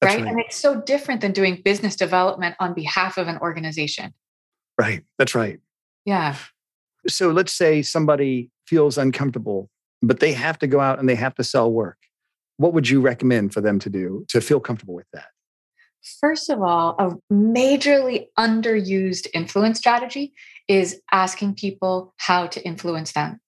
Right? 0.00 0.20
right. 0.20 0.28
And 0.28 0.38
it's 0.38 0.56
so 0.56 0.80
different 0.80 1.20
than 1.20 1.32
doing 1.32 1.60
business 1.64 1.96
development 1.96 2.54
on 2.60 2.72
behalf 2.72 3.18
of 3.18 3.26
an 3.26 3.38
organization. 3.38 4.14
Right. 4.78 5.02
That's 5.18 5.34
right. 5.34 5.58
Yeah. 6.04 6.36
So 7.08 7.30
let's 7.30 7.52
say 7.52 7.82
somebody 7.82 8.50
feels 8.66 8.98
uncomfortable, 8.98 9.70
but 10.02 10.20
they 10.20 10.32
have 10.32 10.58
to 10.60 10.66
go 10.66 10.80
out 10.80 10.98
and 10.98 11.08
they 11.08 11.14
have 11.14 11.34
to 11.36 11.44
sell 11.44 11.72
work. 11.72 11.98
What 12.58 12.72
would 12.74 12.88
you 12.88 13.00
recommend 13.00 13.54
for 13.54 13.60
them 13.60 13.78
to 13.80 13.90
do 13.90 14.24
to 14.28 14.40
feel 14.40 14.60
comfortable 14.60 14.94
with 14.94 15.06
that? 15.12 15.28
First 16.20 16.48
of 16.48 16.62
all, 16.62 16.96
a 16.98 17.16
majorly 17.32 18.28
underused 18.38 19.26
influence 19.34 19.78
strategy 19.78 20.32
is 20.68 21.00
asking 21.12 21.54
people 21.54 22.14
how 22.18 22.46
to 22.48 22.64
influence 22.64 23.12
them. 23.12 23.40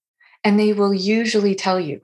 and 0.42 0.58
they 0.58 0.72
will 0.72 0.94
usually 0.94 1.54
tell 1.54 1.78
you. 1.78 2.00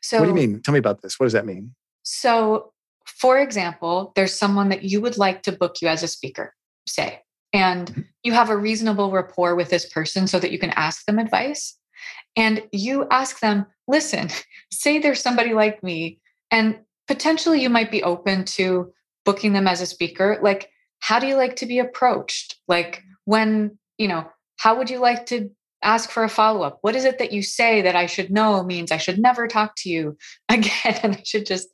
So, 0.00 0.18
what 0.18 0.24
do 0.24 0.30
you 0.30 0.34
mean? 0.34 0.62
Tell 0.62 0.72
me 0.72 0.78
about 0.78 1.02
this. 1.02 1.20
What 1.20 1.26
does 1.26 1.34
that 1.34 1.44
mean? 1.44 1.74
So, 2.02 2.72
for 3.04 3.38
example, 3.38 4.12
there's 4.16 4.34
someone 4.34 4.70
that 4.70 4.84
you 4.84 5.00
would 5.02 5.18
like 5.18 5.42
to 5.42 5.52
book 5.52 5.76
you 5.82 5.88
as 5.88 6.02
a 6.02 6.08
speaker, 6.08 6.54
say, 6.86 7.20
and 7.52 7.90
mm-hmm. 7.90 8.00
You 8.24 8.32
have 8.32 8.50
a 8.50 8.56
reasonable 8.56 9.12
rapport 9.12 9.54
with 9.54 9.70
this 9.70 9.86
person 9.86 10.26
so 10.26 10.40
that 10.40 10.50
you 10.50 10.58
can 10.58 10.70
ask 10.70 11.04
them 11.04 11.18
advice. 11.18 11.78
And 12.36 12.62
you 12.72 13.06
ask 13.10 13.38
them, 13.40 13.66
listen, 13.86 14.30
say 14.72 14.98
there's 14.98 15.20
somebody 15.20 15.54
like 15.54 15.82
me, 15.82 16.18
and 16.50 16.78
potentially 17.06 17.62
you 17.62 17.70
might 17.70 17.90
be 17.90 18.02
open 18.02 18.44
to 18.44 18.92
booking 19.24 19.52
them 19.52 19.68
as 19.68 19.80
a 19.80 19.86
speaker. 19.86 20.38
Like, 20.42 20.70
how 21.00 21.18
do 21.18 21.26
you 21.26 21.36
like 21.36 21.56
to 21.56 21.66
be 21.66 21.78
approached? 21.78 22.56
Like, 22.66 23.02
when, 23.24 23.78
you 23.98 24.08
know, 24.08 24.28
how 24.56 24.76
would 24.78 24.90
you 24.90 24.98
like 24.98 25.26
to 25.26 25.50
ask 25.82 26.10
for 26.10 26.24
a 26.24 26.28
follow 26.28 26.62
up? 26.62 26.78
What 26.80 26.96
is 26.96 27.04
it 27.04 27.18
that 27.18 27.32
you 27.32 27.42
say 27.42 27.82
that 27.82 27.94
I 27.94 28.06
should 28.06 28.30
know 28.30 28.62
means 28.62 28.90
I 28.90 28.96
should 28.96 29.18
never 29.18 29.46
talk 29.46 29.74
to 29.78 29.90
you 29.90 30.16
again 30.48 30.98
and 31.02 31.16
I 31.16 31.22
should 31.24 31.46
just 31.46 31.68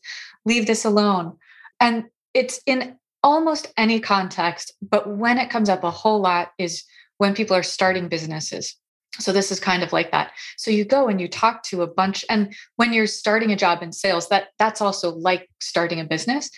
leave 0.44 0.66
this 0.66 0.84
alone? 0.84 1.36
And 1.78 2.06
it's 2.34 2.60
in 2.66 2.96
almost 3.22 3.72
any 3.76 4.00
context, 4.00 4.72
but 4.82 5.16
when 5.16 5.38
it 5.38 5.50
comes 5.50 5.68
up 5.68 5.84
a 5.84 5.90
whole 5.90 6.20
lot 6.20 6.52
is 6.58 6.84
when 7.18 7.34
people 7.34 7.56
are 7.56 7.62
starting 7.62 8.08
businesses. 8.08 8.76
So 9.18 9.32
this 9.32 9.50
is 9.50 9.60
kind 9.60 9.82
of 9.82 9.92
like 9.92 10.12
that. 10.12 10.32
So 10.56 10.70
you 10.70 10.84
go 10.84 11.08
and 11.08 11.20
you 11.20 11.28
talk 11.28 11.62
to 11.64 11.82
a 11.82 11.86
bunch 11.86 12.24
and 12.30 12.54
when 12.76 12.92
you're 12.92 13.06
starting 13.06 13.50
a 13.50 13.56
job 13.56 13.82
in 13.82 13.92
sales 13.92 14.28
that 14.28 14.48
that's 14.58 14.80
also 14.80 15.10
like 15.10 15.50
starting 15.60 16.00
a 16.00 16.04
business 16.04 16.50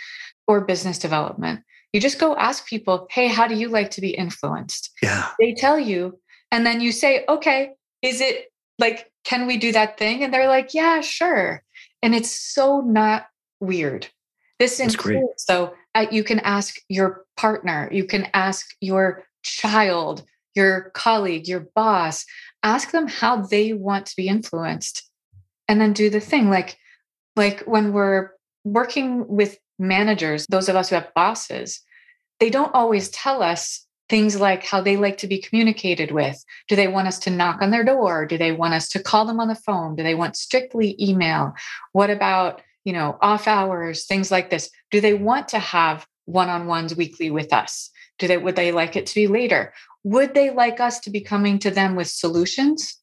or 0.47 0.61
business 0.61 0.99
development. 0.99 1.61
You 1.93 2.01
just 2.01 2.19
go 2.19 2.37
ask 2.37 2.67
people, 2.67 3.07
"Hey, 3.11 3.29
how 3.29 3.47
do 3.47 3.55
you 3.55 3.69
like 3.69 3.91
to 3.93 4.01
be 4.01 4.11
influenced?" 4.11 4.91
Yeah. 5.03 5.29
They 5.39 5.55
tell 5.55 5.79
you 5.79 6.19
and 6.51 6.65
then 6.65 6.81
you 6.81 6.93
say, 6.93 7.25
"Okay, 7.29 7.71
is 8.03 8.21
it 8.21 8.53
like 8.79 9.11
can 9.25 9.47
we 9.47 9.57
do 9.57 9.73
that 9.73 9.99
thing?" 9.99 10.23
And 10.23 10.33
they're 10.33 10.49
like, 10.49 10.75
"Yeah, 10.75 11.01
sure." 11.01 11.63
And 12.03 12.15
it's 12.15 12.31
so 12.31 12.81
not 12.81 13.27
weird. 13.61 14.09
This 14.59 14.79
includes 14.79 14.97
great. 14.97 15.41
so 15.41 15.75
uh, 15.95 16.07
you 16.11 16.25
can 16.25 16.41
ask 16.41 16.77
your 16.89 17.25
partner, 17.37 17.89
you 17.93 18.05
can 18.05 18.29
ask 18.35 18.75
your 18.81 19.25
child, 19.43 20.25
your 20.55 20.91
colleague, 20.95 21.49
your 21.49 21.69
boss, 21.75 22.25
ask 22.63 22.91
them 22.91 23.09
how 23.09 23.43
they 23.43 23.73
want 23.73 24.07
to 24.07 24.17
be 24.17 24.29
influenced 24.29 25.09
and 25.69 25.81
then 25.81 25.93
do 25.93 26.11
the 26.11 26.21
thing 26.21 26.51
like 26.51 26.79
like 27.35 27.61
when 27.61 27.93
we're 27.93 28.31
working 28.65 29.27
with 29.27 29.59
managers, 29.79 30.47
those 30.49 30.69
of 30.69 30.77
us 30.77 30.91
who 30.91 30.95
have 30.95 31.15
bosses, 31.15 31.81
they 32.41 32.51
don't 32.51 32.75
always 32.75 33.09
tell 33.11 33.43
us 33.43 33.87
things 34.09 34.39
like 34.39 34.65
how 34.65 34.81
they 34.81 34.97
like 34.97 35.17
to 35.19 35.27
be 35.27 35.39
communicated 35.39 36.11
with. 36.11 36.45
Do 36.69 36.77
they 36.77 36.89
want 36.89 37.09
us 37.09 37.19
to 37.21 37.31
knock 37.31 37.63
on 37.63 37.71
their 37.71 37.85
door? 37.85 38.27
Do 38.27 38.37
they 38.37 38.53
want 38.53 38.75
us 38.75 38.89
to 38.91 39.03
call 39.03 39.25
them 39.25 39.41
on 39.41 39.49
the 39.49 39.55
phone? 39.55 39.97
Do 39.97 40.03
they 40.03 40.15
want 40.15 40.37
strictly 40.37 40.95
email? 41.01 41.55
What 41.93 42.11
about, 42.11 42.61
you 42.85 42.93
know, 42.93 43.19
off 43.21 43.47
hours, 43.47 44.07
things 44.07 44.31
like 44.31 44.51
this? 44.51 44.71
Do 44.91 45.01
they 45.01 45.15
want 45.15 45.49
to 45.49 45.59
have 45.59 46.07
one-on-ones 46.27 46.97
weekly 46.97 47.31
with 47.31 47.53
us? 47.53 47.91
Do 48.19 48.29
they 48.29 48.39
would 48.39 48.57
they 48.57 48.73
like 48.73 48.97
it 48.97 49.07
to 49.07 49.15
be 49.15 49.27
later? 49.27 49.73
Would 50.05 50.35
they 50.35 50.51
like 50.51 50.81
us 50.81 51.01
to 51.01 51.11
be 51.11 51.21
coming 51.21 51.59
to 51.61 51.71
them 51.71 51.95
with 51.95 52.09
solutions? 52.09 52.97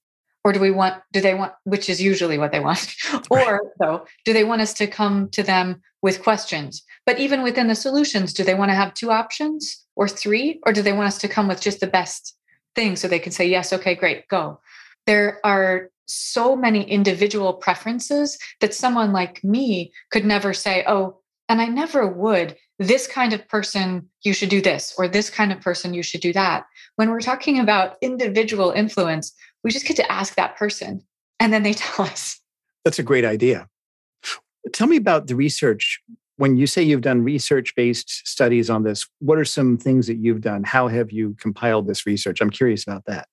Or 0.43 0.53
do 0.53 0.59
we 0.59 0.71
want, 0.71 1.01
do 1.11 1.19
they 1.19 1.33
want, 1.33 1.51
which 1.65 1.89
is 1.89 2.01
usually 2.01 2.37
what 2.37 2.53
they 2.53 2.61
want, 2.61 2.95
or 3.29 3.73
though, 3.79 4.05
do 4.23 4.31
they 4.31 4.45
want 4.45 4.61
us 4.61 4.73
to 4.75 4.87
come 4.87 5.29
to 5.31 5.43
them 5.43 5.81
with 6.01 6.23
questions? 6.23 6.83
But 7.05 7.19
even 7.19 7.43
within 7.43 7.67
the 7.67 7.75
solutions, 7.75 8.33
do 8.33 8.45
they 8.45 8.53
want 8.53 8.69
to 8.69 8.75
have 8.75 8.93
two 8.93 9.11
options 9.11 9.85
or 9.97 10.07
three? 10.07 10.61
Or 10.65 10.71
do 10.71 10.81
they 10.81 10.93
want 10.93 11.07
us 11.07 11.17
to 11.19 11.27
come 11.27 11.49
with 11.49 11.59
just 11.59 11.81
the 11.81 11.87
best 11.87 12.37
thing 12.73 12.95
so 12.95 13.07
they 13.07 13.19
can 13.19 13.33
say, 13.33 13.49
yes, 13.49 13.73
okay, 13.73 13.95
great, 13.95 14.29
go? 14.29 14.61
There 15.05 15.39
are 15.43 15.89
so 16.09 16.55
many 16.55 16.83
individual 16.83 17.53
preferences 17.53 18.37
that 18.61 18.73
someone 18.73 19.13
like 19.13 19.43
me 19.43 19.91
could 20.11 20.25
never 20.25 20.53
say, 20.53 20.83
oh, 20.87 21.19
and 21.47 21.61
I 21.61 21.65
never 21.65 22.07
would. 22.07 22.55
This 22.77 23.07
kind 23.07 23.33
of 23.33 23.47
person, 23.47 24.07
you 24.21 24.33
should 24.33 24.49
do 24.49 24.61
this, 24.61 24.93
or 24.97 25.07
this 25.07 25.29
kind 25.29 25.51
of 25.51 25.59
person, 25.59 25.93
you 25.93 26.03
should 26.03 26.21
do 26.21 26.31
that. 26.33 26.65
When 26.95 27.09
we're 27.09 27.19
talking 27.19 27.59
about 27.59 27.97
individual 28.01 28.71
influence, 28.71 29.33
we 29.63 29.71
just 29.71 29.85
get 29.85 29.97
to 29.97 30.11
ask 30.11 30.35
that 30.35 30.55
person 30.55 31.01
and 31.39 31.51
then 31.51 31.63
they 31.63 31.73
tell 31.75 32.05
us. 32.05 32.39
That's 32.85 32.99
a 32.99 33.03
great 33.03 33.25
idea. 33.25 33.67
Tell 34.71 34.87
me 34.87 34.97
about 34.97 35.27
the 35.27 35.35
research. 35.35 35.99
When 36.37 36.55
you 36.55 36.67
say 36.67 36.81
you've 36.83 37.01
done 37.01 37.23
research 37.23 37.75
based 37.75 38.25
studies 38.25 38.69
on 38.69 38.83
this, 38.83 39.05
what 39.19 39.37
are 39.37 39.45
some 39.45 39.77
things 39.77 40.07
that 40.07 40.17
you've 40.17 40.41
done? 40.41 40.63
How 40.63 40.87
have 40.87 41.11
you 41.11 41.35
compiled 41.41 41.87
this 41.87 42.05
research? 42.05 42.39
I'm 42.39 42.49
curious 42.49 42.83
about 42.83 43.05
that. 43.05 43.27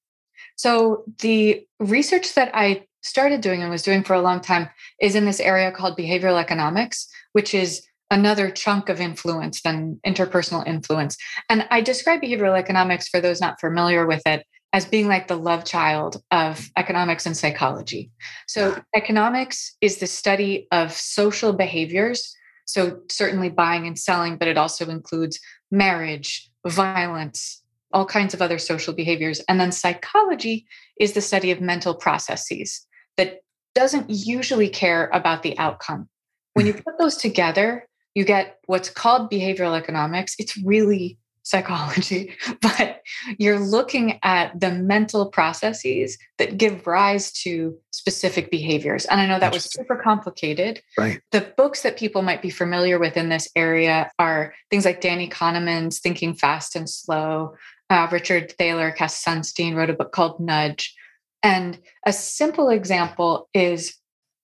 So, 0.57 1.05
the 1.21 1.67
research 1.79 2.35
that 2.35 2.51
I 2.55 2.87
started 3.03 3.41
doing 3.41 3.63
and 3.63 3.71
was 3.71 3.83
doing 3.83 4.03
for 4.03 4.15
a 4.15 4.21
long 4.21 4.41
time 4.41 4.69
is 5.01 5.15
in 5.15 5.25
this 5.25 5.41
area 5.41 5.71
called 5.71 5.97
behavioral 5.97 6.41
economics, 6.41 7.09
which 7.33 7.55
is 7.55 7.87
another 8.11 8.51
chunk 8.51 8.89
of 8.89 9.01
influence 9.01 9.63
than 9.63 10.01
interpersonal 10.07 10.67
influence. 10.67 11.17
And 11.49 11.67
I 11.71 11.81
describe 11.81 12.21
behavioral 12.21 12.59
economics 12.59 13.09
for 13.09 13.21
those 13.21 13.41
not 13.41 13.61
familiar 13.61 14.07
with 14.07 14.23
it 14.27 14.45
as 14.73 14.85
being 14.85 15.09
like 15.09 15.29
the 15.29 15.37
love 15.37 15.65
child 15.65 16.23
of 16.31 16.71
economics 16.77 17.27
and 17.27 17.37
psychology. 17.37 18.11
So, 18.47 18.75
ah. 18.77 18.83
economics 18.95 19.77
is 19.81 19.99
the 19.99 20.07
study 20.07 20.67
of 20.73 20.93
social 20.93 21.53
behaviors. 21.53 22.35
So, 22.65 23.01
certainly 23.11 23.49
buying 23.49 23.87
and 23.87 23.99
selling, 23.99 24.37
but 24.37 24.49
it 24.49 24.59
also 24.59 24.89
includes 24.89 25.41
marriage, 25.71 26.51
violence, 26.67 27.63
all 27.93 28.07
kinds 28.07 28.35
of 28.35 28.43
other 28.43 28.59
social 28.59 28.95
behaviors. 28.95 29.41
And 29.49 29.61
then 29.61 29.73
psychology 29.73 30.67
is 30.99 31.13
the 31.13 31.21
study 31.21 31.51
of 31.51 31.61
mental 31.61 31.95
processes 31.95 32.87
that 33.17 33.41
doesn't 33.75 34.09
usually 34.09 34.69
care 34.69 35.11
about 35.13 35.43
the 35.43 35.59
outcome. 35.59 36.09
When 36.55 36.67
you 36.67 36.75
put 36.85 36.99
those 36.99 37.17
together, 37.17 37.87
you 38.15 38.25
get 38.25 38.59
what's 38.67 38.91
called 38.91 39.31
behavioral 39.31 39.77
economics. 39.77 40.35
It's 40.39 40.57
really 40.65 41.19
psychology, 41.47 42.35
but 42.61 43.03
you're 43.39 43.61
looking 43.61 44.19
at 44.25 44.59
the 44.59 44.73
mental 44.73 45.27
processes 45.27 46.19
that 46.39 46.59
give 46.59 46.89
rise 46.89 47.31
to 47.31 47.79
specific 47.93 48.51
behaviors. 48.51 49.05
And 49.05 49.21
I 49.21 49.27
know 49.27 49.39
that 49.39 49.53
was 49.53 49.65
super 49.65 49.95
complicated. 49.95 50.83
Right. 50.99 51.21
The 51.31 51.53
books 51.57 51.83
that 51.83 51.97
people 51.97 52.23
might 52.23 52.43
be 52.43 52.51
familiar 52.51 52.99
with 52.99 53.17
in 53.17 53.29
this 53.29 53.49
area 53.55 54.11
are 54.19 54.55
things 54.71 54.85
like 54.85 55.01
Danny 55.01 55.29
Kahneman's 55.29 56.01
Thinking 56.01 56.35
Fast 56.35 56.75
and 56.75 56.91
Slow. 56.91 57.55
Uh, 57.89 58.09
Richard 58.11 58.53
Thaler, 58.59 58.91
Cass 58.91 59.23
Sunstein 59.23 59.77
wrote 59.77 59.91
a 59.91 59.95
book 59.95 60.13
called 60.13 60.41
Nudge. 60.41 60.95
And 61.43 61.79
a 62.05 62.13
simple 62.13 62.69
example 62.71 63.49
is 63.55 63.97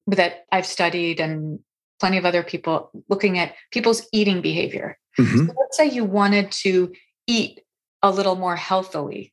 that 0.06 0.44
I've 0.52 0.66
studied 0.66 1.20
and 1.20 1.58
plenty 1.98 2.18
of 2.18 2.26
other 2.26 2.42
people 2.42 2.90
looking 3.08 3.38
at 3.38 3.54
people's 3.70 4.06
eating 4.12 4.42
behavior. 4.42 4.98
Mm-hmm. 5.18 5.46
So 5.46 5.54
let's 5.58 5.76
say 5.76 5.88
you 5.88 6.04
wanted 6.04 6.50
to 6.62 6.92
eat 7.26 7.60
a 8.02 8.10
little 8.10 8.36
more 8.36 8.56
healthily. 8.56 9.32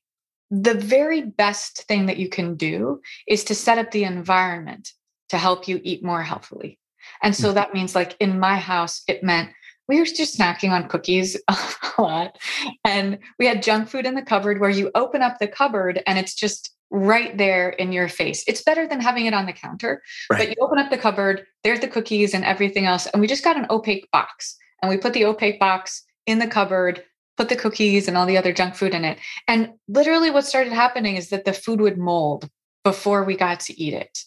The 0.51 0.73
very 0.73 1.21
best 1.21 1.83
thing 1.83 2.07
that 2.07 2.17
you 2.17 2.29
can 2.29 2.55
do 2.55 3.01
is 3.27 3.43
to 3.45 3.55
set 3.55 3.77
up 3.77 3.91
the 3.91 4.03
environment 4.03 4.91
to 5.29 5.37
help 5.37 5.67
you 5.67 5.79
eat 5.83 6.03
more 6.03 6.23
healthily. 6.23 6.79
And 7.21 7.35
so 7.35 7.47
mm-hmm. 7.47 7.55
that 7.55 7.73
means, 7.73 7.95
like 7.95 8.15
in 8.19 8.39
my 8.39 8.57
house, 8.57 9.03
it 9.07 9.23
meant 9.23 9.49
we 9.89 9.99
were 9.99 10.05
just 10.05 10.37
snacking 10.37 10.69
on 10.69 10.87
cookies 10.87 11.35
a 11.47 12.01
lot. 12.01 12.37
And 12.85 13.17
we 13.39 13.47
had 13.47 13.63
junk 13.63 13.89
food 13.89 14.05
in 14.05 14.13
the 14.13 14.21
cupboard 14.21 14.61
where 14.61 14.69
you 14.69 14.91
open 14.95 15.21
up 15.21 15.39
the 15.39 15.47
cupboard 15.47 16.01
and 16.05 16.17
it's 16.17 16.35
just 16.35 16.73
right 16.91 17.37
there 17.37 17.69
in 17.69 17.91
your 17.91 18.07
face. 18.07 18.43
It's 18.47 18.61
better 18.61 18.87
than 18.87 19.01
having 19.01 19.25
it 19.25 19.33
on 19.33 19.47
the 19.47 19.53
counter. 19.53 20.01
Right. 20.29 20.39
But 20.39 20.49
you 20.49 20.55
open 20.61 20.77
up 20.77 20.91
the 20.91 20.97
cupboard, 20.97 21.45
there's 21.63 21.79
the 21.79 21.87
cookies 21.87 22.33
and 22.33 22.45
everything 22.45 22.85
else. 22.85 23.07
And 23.07 23.19
we 23.19 23.27
just 23.27 23.43
got 23.43 23.57
an 23.57 23.65
opaque 23.69 24.09
box 24.11 24.55
and 24.81 24.89
we 24.89 24.97
put 24.97 25.13
the 25.13 25.25
opaque 25.25 25.59
box 25.59 26.03
in 26.27 26.37
the 26.37 26.47
cupboard, 26.47 27.03
put 27.35 27.49
the 27.49 27.55
cookies 27.55 28.07
and 28.07 28.15
all 28.15 28.27
the 28.27 28.37
other 28.37 28.53
junk 28.53 28.75
food 28.75 28.93
in 28.93 29.03
it. 29.03 29.17
And 29.47 29.71
literally, 29.87 30.29
what 30.29 30.45
started 30.45 30.71
happening 30.71 31.15
is 31.15 31.29
that 31.29 31.45
the 31.45 31.53
food 31.53 31.81
would 31.81 31.97
mold 31.97 32.47
before 32.83 33.23
we 33.23 33.35
got 33.35 33.59
to 33.61 33.81
eat 33.81 33.93
it 33.93 34.19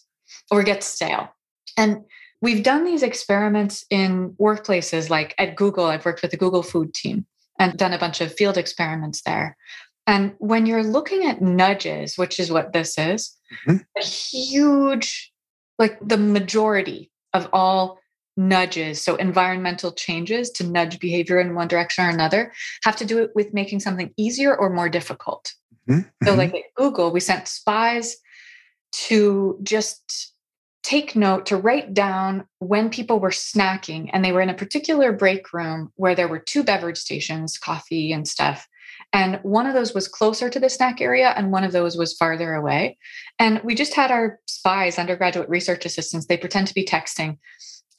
or 0.51 0.61
get 0.61 0.83
stale. 0.83 1.29
And 1.77 2.03
we've 2.43 2.61
done 2.61 2.83
these 2.83 3.03
experiments 3.03 3.85
in 3.89 4.31
workplaces 4.33 5.09
like 5.09 5.33
at 5.37 5.55
Google. 5.55 5.85
I've 5.85 6.03
worked 6.03 6.21
with 6.21 6.31
the 6.31 6.37
Google 6.37 6.61
food 6.61 6.93
team 6.93 7.25
and 7.57 7.77
done 7.77 7.93
a 7.93 7.97
bunch 7.97 8.19
of 8.19 8.33
field 8.33 8.57
experiments 8.57 9.21
there. 9.21 9.55
And 10.05 10.33
when 10.39 10.65
you're 10.65 10.83
looking 10.83 11.25
at 11.25 11.41
nudges, 11.41 12.17
which 12.17 12.41
is 12.41 12.51
what 12.51 12.73
this 12.73 12.97
is, 12.97 13.33
mm-hmm. 13.65 13.77
a 13.97 14.03
huge, 14.03 15.31
like 15.79 15.97
the 16.05 16.17
majority 16.17 17.09
of 17.33 17.47
all 17.53 17.97
nudges, 18.35 19.01
so 19.01 19.15
environmental 19.15 19.93
changes 19.93 20.51
to 20.51 20.67
nudge 20.67 20.99
behavior 20.99 21.39
in 21.39 21.55
one 21.55 21.69
direction 21.69 22.05
or 22.05 22.09
another, 22.09 22.51
have 22.83 22.97
to 22.97 23.05
do 23.05 23.19
it 23.19 23.31
with 23.35 23.53
making 23.53 23.79
something 23.79 24.13
easier 24.17 24.53
or 24.53 24.69
more 24.69 24.89
difficult. 24.89 25.53
Mm-hmm. 25.87 26.01
So, 26.25 26.31
mm-hmm. 26.31 26.37
like 26.37 26.53
at 26.55 26.75
Google, 26.75 27.11
we 27.11 27.21
sent 27.21 27.47
spies 27.47 28.17
to 29.07 29.57
just 29.63 30.32
take 30.83 31.15
note 31.15 31.45
to 31.47 31.57
write 31.57 31.93
down 31.93 32.45
when 32.59 32.89
people 32.89 33.19
were 33.19 33.29
snacking 33.29 34.09
and 34.11 34.23
they 34.23 34.31
were 34.31 34.41
in 34.41 34.49
a 34.49 34.53
particular 34.53 35.11
break 35.13 35.53
room 35.53 35.91
where 35.95 36.13
there 36.13 36.27
were 36.27 36.39
two 36.39 36.63
beverage 36.63 36.97
stations, 36.97 37.57
coffee 37.57 38.11
and 38.11 38.27
stuff 38.27 38.67
And 39.13 39.39
one 39.43 39.67
of 39.67 39.75
those 39.75 39.93
was 39.93 40.07
closer 40.07 40.49
to 40.49 40.59
the 40.59 40.69
snack 40.69 40.99
area, 40.99 41.33
and 41.37 41.51
one 41.51 41.63
of 41.63 41.71
those 41.71 41.95
was 41.95 42.13
farther 42.13 42.55
away. 42.55 42.97
And 43.37 43.61
we 43.63 43.75
just 43.75 43.93
had 43.93 44.11
our 44.11 44.39
spies, 44.47 44.97
undergraduate 44.97 45.49
research 45.49 45.85
assistants, 45.85 46.25
they 46.25 46.37
pretend 46.37 46.67
to 46.67 46.73
be 46.73 46.85
texting 46.85 47.37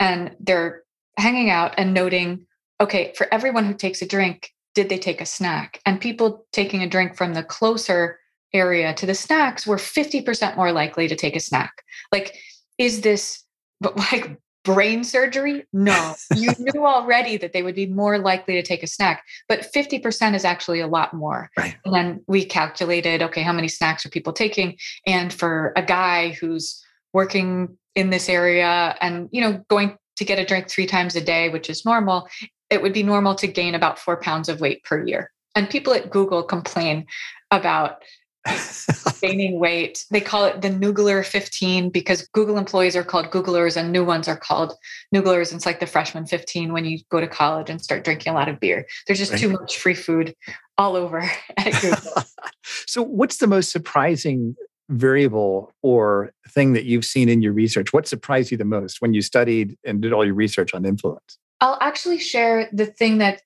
and 0.00 0.36
they're 0.40 0.82
hanging 1.16 1.50
out 1.50 1.74
and 1.78 1.94
noting 1.94 2.46
okay, 2.80 3.12
for 3.16 3.32
everyone 3.32 3.64
who 3.64 3.72
takes 3.72 4.02
a 4.02 4.06
drink, 4.06 4.50
did 4.74 4.88
they 4.88 4.98
take 4.98 5.20
a 5.20 5.26
snack? 5.26 5.80
And 5.86 6.00
people 6.00 6.44
taking 6.52 6.82
a 6.82 6.88
drink 6.88 7.16
from 7.16 7.32
the 7.32 7.44
closer 7.44 8.18
area 8.52 8.92
to 8.94 9.06
the 9.06 9.14
snacks 9.14 9.64
were 9.64 9.76
50% 9.76 10.56
more 10.56 10.72
likely 10.72 11.06
to 11.06 11.14
take 11.14 11.36
a 11.36 11.40
snack. 11.40 11.84
Like, 12.10 12.36
is 12.78 13.02
this 13.02 13.44
like 14.12 14.38
brain 14.64 15.04
surgery? 15.04 15.64
No, 15.72 16.14
you 16.34 16.50
knew 16.58 16.86
already 16.86 17.36
that 17.36 17.52
they 17.52 17.62
would 17.62 17.74
be 17.74 17.86
more 17.86 18.18
likely 18.18 18.54
to 18.54 18.62
take 18.62 18.82
a 18.82 18.86
snack, 18.86 19.24
but 19.48 19.70
50% 19.74 20.34
is 20.34 20.44
actually 20.44 20.80
a 20.80 20.86
lot 20.86 21.14
more. 21.14 21.50
Right. 21.56 21.76
And 21.84 21.94
then 21.94 22.24
we 22.26 22.44
calculated, 22.44 23.22
okay, 23.22 23.42
how 23.42 23.52
many 23.52 23.68
snacks 23.68 24.04
are 24.04 24.10
people 24.10 24.32
taking? 24.32 24.78
And 25.06 25.32
for 25.32 25.72
a 25.76 25.82
guy 25.82 26.30
who's 26.30 26.82
working 27.12 27.76
in 27.94 28.10
this 28.10 28.28
area 28.28 28.96
and, 29.00 29.28
you 29.30 29.40
know, 29.40 29.62
going 29.68 29.96
to 30.16 30.24
get 30.24 30.38
a 30.38 30.44
drink 30.44 30.68
three 30.68 30.86
times 30.86 31.14
a 31.14 31.20
day, 31.20 31.48
which 31.48 31.68
is 31.68 31.84
normal, 31.84 32.28
it 32.70 32.82
would 32.82 32.92
be 32.92 33.02
normal 33.02 33.34
to 33.36 33.46
gain 33.46 33.74
about 33.74 33.98
four 33.98 34.16
pounds 34.16 34.48
of 34.48 34.60
weight 34.60 34.82
per 34.84 35.04
year. 35.04 35.30
And 35.54 35.70
people 35.70 35.92
at 35.92 36.10
Google 36.10 36.42
complain 36.42 37.06
about 37.50 38.02
gaining 39.20 39.58
weight. 39.58 40.04
They 40.10 40.20
call 40.20 40.44
it 40.44 40.60
the 40.60 40.68
Noogler 40.68 41.24
15 41.24 41.90
because 41.90 42.28
Google 42.28 42.58
employees 42.58 42.96
are 42.96 43.04
called 43.04 43.30
Googlers 43.30 43.76
and 43.76 43.92
new 43.92 44.04
ones 44.04 44.28
are 44.28 44.36
called 44.36 44.74
Nooglers. 45.14 45.54
It's 45.54 45.66
like 45.66 45.80
the 45.80 45.86
freshman 45.86 46.26
15 46.26 46.72
when 46.72 46.84
you 46.84 46.98
go 47.10 47.20
to 47.20 47.26
college 47.26 47.70
and 47.70 47.80
start 47.80 48.04
drinking 48.04 48.32
a 48.32 48.34
lot 48.34 48.48
of 48.48 48.60
beer. 48.60 48.86
There's 49.06 49.18
just 49.18 49.32
right. 49.32 49.40
too 49.40 49.50
much 49.50 49.78
free 49.78 49.94
food 49.94 50.34
all 50.76 50.96
over 50.96 51.20
at 51.56 51.80
Google. 51.80 52.22
so, 52.86 53.02
what's 53.02 53.38
the 53.38 53.46
most 53.46 53.70
surprising 53.70 54.56
variable 54.90 55.72
or 55.82 56.32
thing 56.50 56.74
that 56.74 56.84
you've 56.84 57.04
seen 57.04 57.28
in 57.28 57.40
your 57.40 57.52
research? 57.52 57.92
What 57.92 58.06
surprised 58.06 58.50
you 58.50 58.58
the 58.58 58.64
most 58.64 59.00
when 59.00 59.14
you 59.14 59.22
studied 59.22 59.76
and 59.84 60.02
did 60.02 60.12
all 60.12 60.24
your 60.24 60.34
research 60.34 60.74
on 60.74 60.84
influence? 60.84 61.38
I'll 61.60 61.78
actually 61.80 62.18
share 62.18 62.68
the 62.72 62.86
thing 62.86 63.18
that 63.18 63.40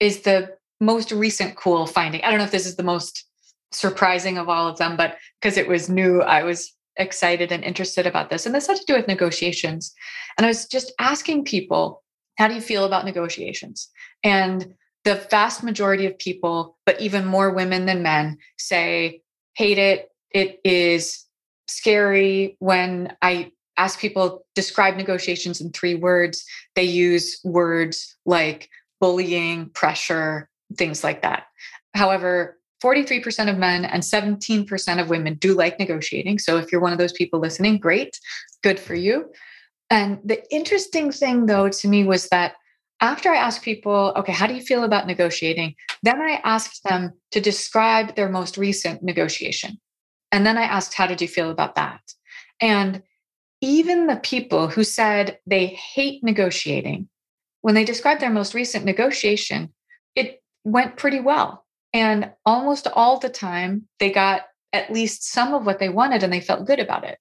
is 0.00 0.22
the 0.22 0.56
most 0.80 1.12
recent 1.12 1.56
cool 1.56 1.86
finding. 1.86 2.22
I 2.24 2.30
don't 2.30 2.38
know 2.38 2.44
if 2.44 2.50
this 2.50 2.66
is 2.66 2.76
the 2.76 2.82
most 2.82 3.26
surprising 3.72 4.38
of 4.38 4.48
all 4.48 4.68
of 4.68 4.78
them, 4.78 4.96
but 4.96 5.16
because 5.40 5.56
it 5.56 5.68
was 5.68 5.88
new, 5.88 6.20
I 6.22 6.42
was 6.42 6.74
excited 6.96 7.52
and 7.52 7.64
interested 7.64 8.06
about 8.06 8.30
this. 8.30 8.46
And 8.46 8.54
this 8.54 8.66
had 8.66 8.76
to 8.76 8.84
do 8.86 8.94
with 8.94 9.08
negotiations. 9.08 9.92
And 10.36 10.44
I 10.44 10.48
was 10.48 10.66
just 10.66 10.92
asking 10.98 11.44
people, 11.44 12.02
how 12.36 12.48
do 12.48 12.54
you 12.54 12.60
feel 12.60 12.84
about 12.84 13.04
negotiations? 13.04 13.88
And 14.24 14.74
the 15.04 15.14
vast 15.30 15.62
majority 15.62 16.06
of 16.06 16.18
people, 16.18 16.76
but 16.84 17.00
even 17.00 17.24
more 17.24 17.50
women 17.50 17.86
than 17.86 18.02
men, 18.02 18.38
say, 18.58 19.22
hate 19.54 19.78
it. 19.78 20.10
It 20.30 20.60
is 20.64 21.24
scary 21.68 22.56
when 22.58 23.16
I 23.22 23.52
ask 23.76 23.98
people 23.98 24.44
describe 24.54 24.96
negotiations 24.96 25.60
in 25.60 25.70
three 25.72 25.94
words. 25.94 26.44
They 26.74 26.82
use 26.82 27.40
words 27.44 28.14
like 28.26 28.68
bullying, 29.00 29.70
pressure, 29.70 30.50
things 30.76 31.02
like 31.02 31.22
that. 31.22 31.44
However, 31.94 32.58
43% 32.82 33.50
of 33.50 33.58
men 33.58 33.84
and 33.84 34.02
17% 34.02 35.00
of 35.00 35.10
women 35.10 35.34
do 35.34 35.54
like 35.54 35.78
negotiating. 35.78 36.38
So 36.38 36.56
if 36.56 36.72
you're 36.72 36.80
one 36.80 36.92
of 36.92 36.98
those 36.98 37.12
people 37.12 37.40
listening, 37.40 37.78
great, 37.78 38.18
good 38.62 38.80
for 38.80 38.94
you. 38.94 39.30
And 39.90 40.18
the 40.24 40.42
interesting 40.54 41.10
thing, 41.10 41.46
though, 41.46 41.68
to 41.68 41.88
me 41.88 42.04
was 42.04 42.28
that 42.28 42.54
after 43.00 43.30
I 43.30 43.36
asked 43.36 43.62
people, 43.62 44.12
okay, 44.16 44.32
how 44.32 44.46
do 44.46 44.54
you 44.54 44.62
feel 44.62 44.84
about 44.84 45.06
negotiating? 45.06 45.74
Then 46.02 46.20
I 46.20 46.40
asked 46.44 46.84
them 46.84 47.12
to 47.32 47.40
describe 47.40 48.14
their 48.14 48.28
most 48.28 48.56
recent 48.56 49.02
negotiation. 49.02 49.80
And 50.32 50.46
then 50.46 50.56
I 50.56 50.62
asked, 50.62 50.94
how 50.94 51.06
did 51.06 51.20
you 51.20 51.28
feel 51.28 51.50
about 51.50 51.74
that? 51.74 52.00
And 52.60 53.02
even 53.60 54.06
the 54.06 54.16
people 54.16 54.68
who 54.68 54.84
said 54.84 55.38
they 55.46 55.66
hate 55.66 56.22
negotiating, 56.22 57.08
when 57.62 57.74
they 57.74 57.84
described 57.84 58.20
their 58.20 58.30
most 58.30 58.54
recent 58.54 58.84
negotiation, 58.84 59.72
it 60.14 60.42
went 60.64 60.96
pretty 60.96 61.20
well. 61.20 61.66
And 61.92 62.30
almost 62.46 62.86
all 62.86 63.18
the 63.18 63.28
time, 63.28 63.88
they 63.98 64.10
got 64.10 64.42
at 64.72 64.92
least 64.92 65.24
some 65.24 65.54
of 65.54 65.66
what 65.66 65.78
they 65.78 65.88
wanted 65.88 66.22
and 66.22 66.32
they 66.32 66.40
felt 66.40 66.66
good 66.66 66.78
about 66.78 67.04
it. 67.04 67.18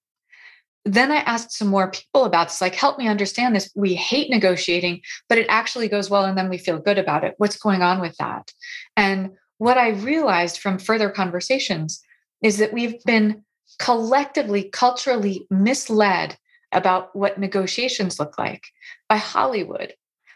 Then 0.86 1.12
I 1.12 1.18
asked 1.18 1.52
some 1.52 1.68
more 1.68 1.92
people 1.92 2.26
about 2.26 2.48
this, 2.48 2.62
like, 2.62 2.76
help 2.76 2.98
me 2.98 3.08
understand 3.08 3.56
this. 3.56 3.70
We 3.76 3.96
hate 3.96 4.30
negotiating, 4.30 5.02
but 5.28 5.38
it 5.38 5.48
actually 5.50 5.88
goes 5.88 6.10
well 6.10 6.26
and 6.26 6.38
then 6.38 6.50
we 6.50 6.58
feel 6.58 6.80
good 6.80 6.98
about 6.98 7.24
it. 7.24 7.36
What's 7.38 7.58
going 7.58 7.82
on 7.82 8.00
with 8.00 8.16
that? 8.18 8.52
And 8.96 9.32
what 9.58 9.78
I 9.78 9.90
realized 9.90 10.60
from 10.60 10.80
further 10.80 11.10
conversations 11.10 12.02
is 12.42 12.58
that 12.58 12.74
we've 12.74 13.04
been 13.04 13.44
collectively, 13.80 14.64
culturally 14.64 15.46
misled 15.50 16.38
about 16.72 17.16
what 17.16 17.40
negotiations 17.40 18.20
look 18.20 18.38
like 18.38 18.64
by 19.10 19.18
Hollywood. 19.18 19.94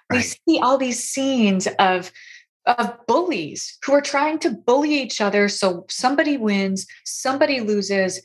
Right. 0.10 0.18
We 0.18 0.22
see 0.22 0.60
all 0.60 0.78
these 0.78 1.04
scenes 1.04 1.68
of 1.80 2.12
of 2.66 3.06
bullies 3.08 3.78
who 3.86 3.94
are 3.94 4.02
trying 4.02 4.40
to 4.40 4.52
bully 4.52 4.94
each 4.94 5.20
other 5.20 5.50
so 5.50 5.86
somebody 5.90 6.38
wins, 6.38 6.88
somebody 7.06 7.60
loses. 7.60 8.22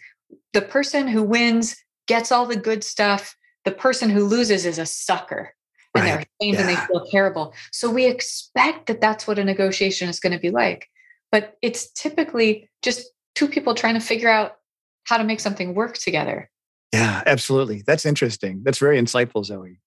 The 0.52 0.62
person 0.62 1.08
who 1.08 1.22
wins 1.22 1.76
gets 2.06 2.30
all 2.30 2.46
the 2.46 2.56
good 2.56 2.84
stuff. 2.84 3.36
The 3.64 3.72
person 3.72 4.10
who 4.10 4.24
loses 4.24 4.64
is 4.64 4.78
a 4.78 4.86
sucker 4.86 5.54
and 5.94 6.04
right. 6.04 6.10
they're 6.10 6.24
ashamed 6.40 6.54
yeah. 6.54 6.60
and 6.60 6.68
they 6.68 6.86
feel 6.86 7.06
terrible. 7.10 7.54
So 7.72 7.90
we 7.90 8.06
expect 8.06 8.86
that 8.86 9.00
that's 9.00 9.26
what 9.26 9.38
a 9.38 9.44
negotiation 9.44 10.08
is 10.08 10.20
going 10.20 10.32
to 10.32 10.38
be 10.38 10.50
like. 10.50 10.88
But 11.30 11.56
it's 11.60 11.90
typically 11.92 12.70
just 12.82 13.10
two 13.34 13.48
people 13.48 13.74
trying 13.74 13.94
to 13.94 14.00
figure 14.00 14.30
out 14.30 14.56
how 15.04 15.18
to 15.18 15.24
make 15.24 15.40
something 15.40 15.74
work 15.74 15.98
together. 15.98 16.50
Yeah, 16.92 17.22
absolutely. 17.26 17.82
That's 17.86 18.06
interesting. 18.06 18.62
That's 18.62 18.78
very 18.78 19.00
insightful, 19.00 19.44
Zoe. 19.44 19.80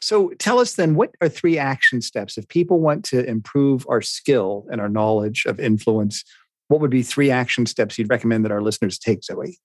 So 0.00 0.30
tell 0.38 0.58
us 0.58 0.74
then, 0.74 0.94
what 0.94 1.14
are 1.20 1.28
three 1.28 1.58
action 1.58 2.00
steps 2.00 2.38
if 2.38 2.48
people 2.48 2.80
want 2.80 3.04
to 3.06 3.24
improve 3.24 3.86
our 3.88 4.02
skill 4.02 4.66
and 4.70 4.80
our 4.80 4.88
knowledge 4.88 5.44
of 5.46 5.60
influence? 5.60 6.24
What 6.68 6.80
would 6.80 6.90
be 6.90 7.02
three 7.02 7.30
action 7.30 7.66
steps 7.66 7.98
you'd 7.98 8.10
recommend 8.10 8.44
that 8.44 8.52
our 8.52 8.62
listeners 8.62 8.98
take, 8.98 9.24
Zoe? 9.24 9.58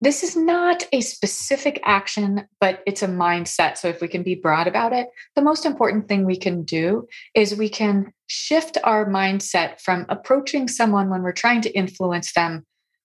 This 0.00 0.22
is 0.22 0.36
not 0.36 0.84
a 0.92 1.00
specific 1.00 1.80
action, 1.84 2.46
but 2.60 2.82
it's 2.86 3.02
a 3.02 3.08
mindset. 3.08 3.76
So 3.76 3.88
if 3.88 4.00
we 4.00 4.06
can 4.06 4.22
be 4.22 4.36
broad 4.36 4.68
about 4.68 4.92
it, 4.92 5.08
the 5.34 5.42
most 5.42 5.66
important 5.66 6.06
thing 6.06 6.24
we 6.24 6.36
can 6.36 6.62
do 6.62 7.08
is 7.34 7.56
we 7.56 7.68
can 7.68 8.12
shift 8.28 8.78
our 8.84 9.06
mindset 9.06 9.80
from 9.80 10.06
approaching 10.08 10.68
someone 10.68 11.10
when 11.10 11.22
we're 11.22 11.32
trying 11.32 11.62
to 11.62 11.76
influence 11.76 12.32
them. 12.32 12.64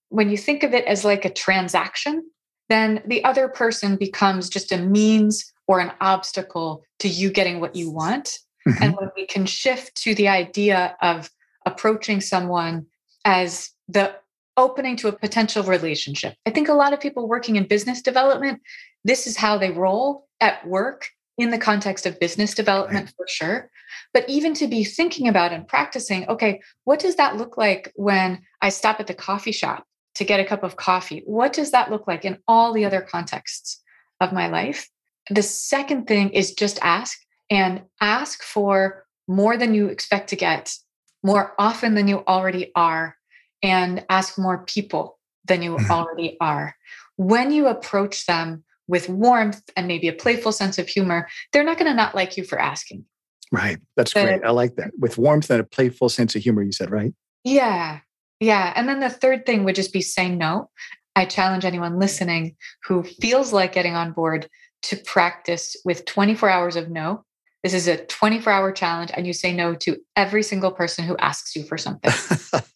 When 0.09 0.29
you 0.29 0.37
think 0.37 0.61
of 0.61 0.75
it 0.75 0.85
as 0.85 1.03
like 1.03 1.25
a 1.25 1.33
transaction, 1.33 2.29
then 2.69 3.01
the 3.05 3.23
other 3.23 3.47
person 3.47 3.95
becomes 3.95 4.49
just 4.49 4.71
a 4.71 4.77
means 4.77 5.53
or 5.67 5.79
an 5.79 5.91
obstacle 6.01 6.83
to 6.99 7.07
you 7.07 7.29
getting 7.29 7.59
what 7.59 7.75
you 7.75 7.89
want. 7.89 8.39
Mm-hmm. 8.67 8.83
And 8.83 8.95
when 8.95 9.09
we 9.15 9.25
can 9.25 9.45
shift 9.45 9.95
to 10.03 10.15
the 10.15 10.27
idea 10.27 10.95
of 11.01 11.29
approaching 11.65 12.21
someone 12.21 12.85
as 13.25 13.71
the 13.87 14.15
opening 14.57 14.95
to 14.97 15.07
a 15.07 15.11
potential 15.11 15.63
relationship. 15.63 16.35
I 16.45 16.51
think 16.51 16.69
a 16.69 16.73
lot 16.73 16.93
of 16.93 16.99
people 16.99 17.27
working 17.27 17.55
in 17.55 17.67
business 17.67 18.01
development, 18.01 18.61
this 19.03 19.25
is 19.25 19.35
how 19.35 19.57
they 19.57 19.71
roll 19.71 20.27
at 20.39 20.65
work 20.67 21.09
in 21.37 21.49
the 21.49 21.57
context 21.57 22.05
of 22.05 22.19
business 22.19 22.53
development 22.53 23.05
right. 23.05 23.13
for 23.17 23.27
sure. 23.27 23.71
But 24.13 24.29
even 24.29 24.53
to 24.55 24.67
be 24.67 24.83
thinking 24.83 25.27
about 25.27 25.51
and 25.51 25.67
practicing, 25.67 26.27
okay, 26.27 26.61
what 26.83 26.99
does 26.99 27.15
that 27.15 27.37
look 27.37 27.57
like 27.57 27.91
when 27.95 28.43
I 28.61 28.69
stop 28.69 28.99
at 28.99 29.07
the 29.07 29.13
coffee 29.15 29.51
shop 29.51 29.87
to 30.15 30.23
get 30.23 30.39
a 30.39 30.45
cup 30.45 30.63
of 30.63 30.75
coffee? 30.75 31.23
What 31.25 31.53
does 31.53 31.71
that 31.71 31.91
look 31.91 32.07
like 32.07 32.25
in 32.25 32.37
all 32.47 32.73
the 32.73 32.85
other 32.85 33.01
contexts 33.01 33.81
of 34.19 34.33
my 34.33 34.47
life? 34.47 34.89
The 35.29 35.43
second 35.43 36.07
thing 36.07 36.29
is 36.31 36.53
just 36.53 36.79
ask 36.81 37.17
and 37.49 37.83
ask 38.01 38.43
for 38.43 39.05
more 39.27 39.57
than 39.57 39.73
you 39.73 39.87
expect 39.87 40.29
to 40.29 40.35
get, 40.35 40.75
more 41.23 41.53
often 41.57 41.95
than 41.95 42.07
you 42.07 42.23
already 42.27 42.71
are, 42.75 43.15
and 43.61 44.05
ask 44.09 44.37
more 44.37 44.65
people 44.65 45.17
than 45.45 45.61
you 45.61 45.75
mm-hmm. 45.75 45.91
already 45.91 46.37
are. 46.41 46.75
When 47.15 47.51
you 47.51 47.67
approach 47.67 48.25
them 48.25 48.63
with 48.87 49.07
warmth 49.07 49.61
and 49.77 49.87
maybe 49.87 50.07
a 50.07 50.13
playful 50.13 50.51
sense 50.51 50.77
of 50.77 50.87
humor, 50.87 51.27
they're 51.51 51.63
not 51.63 51.77
going 51.77 51.89
to 51.89 51.93
not 51.93 52.15
like 52.15 52.35
you 52.35 52.43
for 52.43 52.59
asking. 52.59 53.05
Right. 53.51 53.77
That's 53.95 54.13
the, 54.13 54.23
great. 54.23 54.43
I 54.43 54.49
like 54.49 54.75
that. 54.75 54.91
With 54.99 55.17
warmth 55.17 55.49
and 55.49 55.61
a 55.61 55.63
playful 55.63 56.09
sense 56.09 56.35
of 56.35 56.41
humor, 56.41 56.63
you 56.63 56.71
said, 56.71 56.91
right? 56.91 57.13
Yeah. 57.43 57.99
Yeah. 58.43 58.73
And 58.75 58.89
then 58.89 58.99
the 58.99 59.09
third 59.09 59.45
thing 59.45 59.63
would 59.63 59.75
just 59.75 59.93
be 59.93 60.01
say 60.01 60.27
no. 60.27 60.69
I 61.15 61.23
challenge 61.23 61.63
anyone 61.63 61.97
listening 61.97 62.57
who 62.83 63.03
feels 63.03 63.53
like 63.53 63.71
getting 63.71 63.95
on 63.95 64.11
board 64.11 64.49
to 64.83 64.97
practice 64.97 65.77
with 65.85 66.03
24 66.03 66.49
hours 66.49 66.75
of 66.75 66.89
no. 66.89 67.23
This 67.63 67.73
is 67.73 67.87
a 67.87 68.03
24 68.05 68.51
hour 68.51 68.73
challenge, 68.73 69.11
and 69.13 69.25
you 69.25 69.31
say 69.31 69.53
no 69.53 69.73
to 69.75 69.95
every 70.17 70.43
single 70.43 70.71
person 70.71 71.05
who 71.05 71.15
asks 71.15 71.55
you 71.55 71.63
for 71.63 71.77
something. 71.77 72.11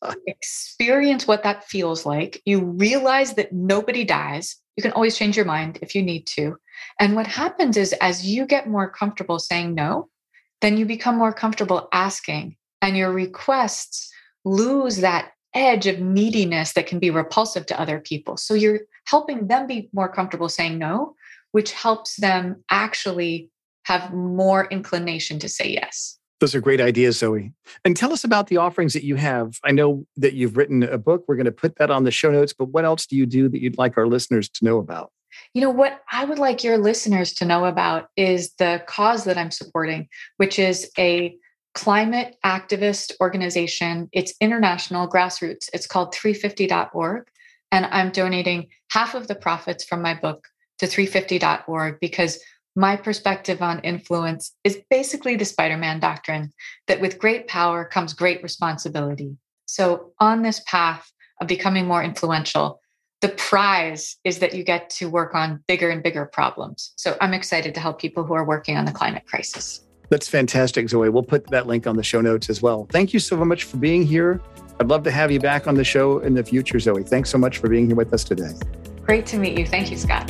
Experience 0.27 1.27
what 1.27 1.43
that 1.43 1.65
feels 1.65 2.05
like. 2.05 2.41
You 2.45 2.61
realize 2.61 3.33
that 3.33 3.51
nobody 3.51 4.05
dies. 4.05 4.55
You 4.77 4.83
can 4.83 4.93
always 4.93 5.17
change 5.17 5.35
your 5.35 5.45
mind 5.45 5.79
if 5.81 5.93
you 5.93 6.01
need 6.01 6.25
to. 6.27 6.55
And 7.01 7.17
what 7.17 7.27
happens 7.27 7.75
is, 7.75 7.91
as 7.99 8.25
you 8.25 8.45
get 8.45 8.69
more 8.69 8.89
comfortable 8.89 9.39
saying 9.39 9.75
no, 9.75 10.07
then 10.61 10.77
you 10.77 10.85
become 10.85 11.17
more 11.17 11.33
comfortable 11.33 11.89
asking, 11.91 12.55
and 12.81 12.95
your 12.95 13.11
requests 13.11 14.09
lose 14.45 14.97
that 14.97 15.31
edge 15.53 15.87
of 15.87 15.99
neediness 15.99 16.73
that 16.73 16.87
can 16.87 16.99
be 16.99 17.09
repulsive 17.09 17.65
to 17.67 17.79
other 17.79 17.99
people. 17.99 18.37
So 18.37 18.53
you're 18.53 18.81
helping 19.05 19.47
them 19.47 19.67
be 19.67 19.89
more 19.93 20.09
comfortable 20.09 20.49
saying 20.49 20.77
no, 20.77 21.15
which 21.51 21.71
helps 21.71 22.17
them 22.17 22.63
actually 22.69 23.49
have 23.85 24.13
more 24.13 24.65
inclination 24.65 25.39
to 25.39 25.49
say 25.49 25.69
yes. 25.69 26.19
Those 26.39 26.53
are 26.53 26.61
great 26.61 26.81
ideas, 26.81 27.17
Zoe. 27.17 27.51
And 27.83 27.97
tell 27.97 28.13
us 28.13 28.23
about 28.23 28.47
the 28.47 28.57
offerings 28.57 28.93
that 28.93 29.03
you 29.03 29.15
have. 29.15 29.57
I 29.63 29.71
know 29.71 30.05
that 30.17 30.33
you've 30.33 30.55
written 30.55 30.83
a 30.83 30.97
book. 30.97 31.23
We're 31.27 31.35
going 31.35 31.45
to 31.45 31.51
put 31.51 31.77
that 31.77 31.89
on 31.89 32.03
the 32.03 32.11
show 32.11 32.29
notes, 32.29 32.53
but 32.53 32.65
what 32.65 32.85
else 32.85 33.07
do 33.07 33.15
you 33.15 33.25
do 33.25 33.49
that 33.49 33.61
you'd 33.61 33.77
like 33.77 33.97
our 33.97 34.07
listeners 34.07 34.47
to 34.49 34.65
know 34.65 34.77
about? 34.77 35.11
You 35.53 35.61
know, 35.61 35.69
what 35.69 36.01
I 36.11 36.25
would 36.25 36.39
like 36.39 36.63
your 36.63 36.77
listeners 36.77 37.33
to 37.33 37.45
know 37.45 37.65
about 37.65 38.09
is 38.15 38.53
the 38.59 38.83
cause 38.87 39.23
that 39.23 39.37
I'm 39.37 39.51
supporting, 39.51 40.09
which 40.37 40.59
is 40.59 40.91
a 40.97 41.35
climate 41.73 42.35
activist 42.45 43.13
organization. 43.21 44.09
It's 44.11 44.33
international 44.41 45.07
grassroots. 45.07 45.69
It's 45.73 45.87
called 45.87 46.13
350.org. 46.13 47.27
And 47.71 47.85
I'm 47.87 48.11
donating 48.11 48.67
half 48.91 49.13
of 49.15 49.27
the 49.27 49.35
profits 49.35 49.83
from 49.83 50.01
my 50.01 50.13
book 50.13 50.47
to 50.79 50.85
350.org 50.85 51.99
because 51.99 52.39
my 52.75 52.95
perspective 52.95 53.61
on 53.61 53.79
influence 53.79 54.53
is 54.63 54.79
basically 54.89 55.35
the 55.35 55.45
Spider 55.45 55.77
Man 55.77 55.99
doctrine 55.99 56.53
that 56.85 57.01
with 57.01 57.17
great 57.17 57.47
power 57.47 57.83
comes 57.83 58.13
great 58.13 58.43
responsibility. 58.43 59.35
So, 59.65 60.13
on 60.19 60.43
this 60.43 60.61
path 60.67 61.11
of 61.41 61.47
becoming 61.47 61.87
more 61.87 62.03
influential, 62.03 62.79
the 63.21 63.29
prize 63.29 64.17
is 64.23 64.39
that 64.39 64.53
you 64.53 64.63
get 64.63 64.91
to 64.91 65.09
work 65.09 65.33
on 65.33 65.63
bigger 65.67 65.89
and 65.89 66.03
bigger 66.03 66.25
problems. 66.25 66.93
So, 66.97 67.17
I'm 67.19 67.33
excited 67.33 67.73
to 67.73 67.79
help 67.79 67.99
people 67.99 68.23
who 68.23 68.35
are 68.35 68.45
working 68.45 68.77
on 68.77 68.85
the 68.85 68.91
climate 68.91 69.25
crisis. 69.25 69.86
That's 70.09 70.27
fantastic, 70.27 70.89
Zoe. 70.89 71.09
We'll 71.09 71.23
put 71.23 71.47
that 71.47 71.67
link 71.67 71.87
on 71.87 71.97
the 71.97 72.03
show 72.03 72.21
notes 72.21 72.49
as 72.49 72.61
well. 72.61 72.87
Thank 72.91 73.13
you 73.13 73.19
so 73.19 73.43
much 73.43 73.65
for 73.65 73.77
being 73.77 74.05
here. 74.05 74.41
I'd 74.79 74.87
love 74.87 75.03
to 75.03 75.11
have 75.11 75.31
you 75.31 75.39
back 75.39 75.67
on 75.67 75.75
the 75.75 75.83
show 75.83 76.19
in 76.19 76.33
the 76.33 76.43
future, 76.43 76.79
Zoe. 76.79 77.03
Thanks 77.03 77.29
so 77.29 77.37
much 77.37 77.57
for 77.57 77.67
being 77.67 77.87
here 77.87 77.95
with 77.95 78.13
us 78.13 78.23
today. 78.23 78.53
Great 79.05 79.25
to 79.27 79.37
meet 79.37 79.57
you. 79.57 79.65
Thank 79.65 79.91
you, 79.91 79.97
Scott. 79.97 80.29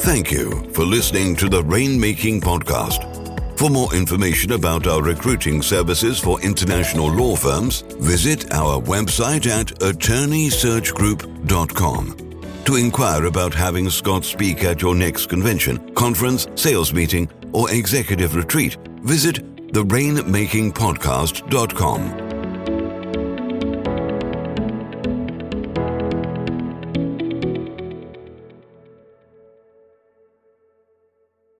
Thank 0.00 0.30
you 0.30 0.70
for 0.72 0.84
listening 0.84 1.34
to 1.36 1.48
the 1.48 1.62
Rainmaking 1.62 2.40
Podcast. 2.40 3.12
For 3.58 3.70
more 3.70 3.94
information 3.94 4.52
about 4.52 4.86
our 4.86 5.02
recruiting 5.02 5.62
services 5.62 6.20
for 6.20 6.38
international 6.42 7.10
law 7.10 7.36
firms, 7.36 7.80
visit 7.98 8.52
our 8.52 8.78
website 8.82 9.46
at 9.46 9.68
attorneysearchgroup.com. 9.80 12.25
To 12.66 12.74
inquire 12.74 13.24
about 13.26 13.54
having 13.54 13.88
Scott 13.88 14.24
speak 14.24 14.64
at 14.64 14.82
your 14.82 14.96
next 14.96 15.26
convention, 15.26 15.94
conference, 15.94 16.48
sales 16.56 16.92
meeting, 16.92 17.30
or 17.52 17.70
executive 17.70 18.34
retreat, 18.34 18.76
visit 19.02 19.36
therainmakingpodcast.com. 19.72 22.25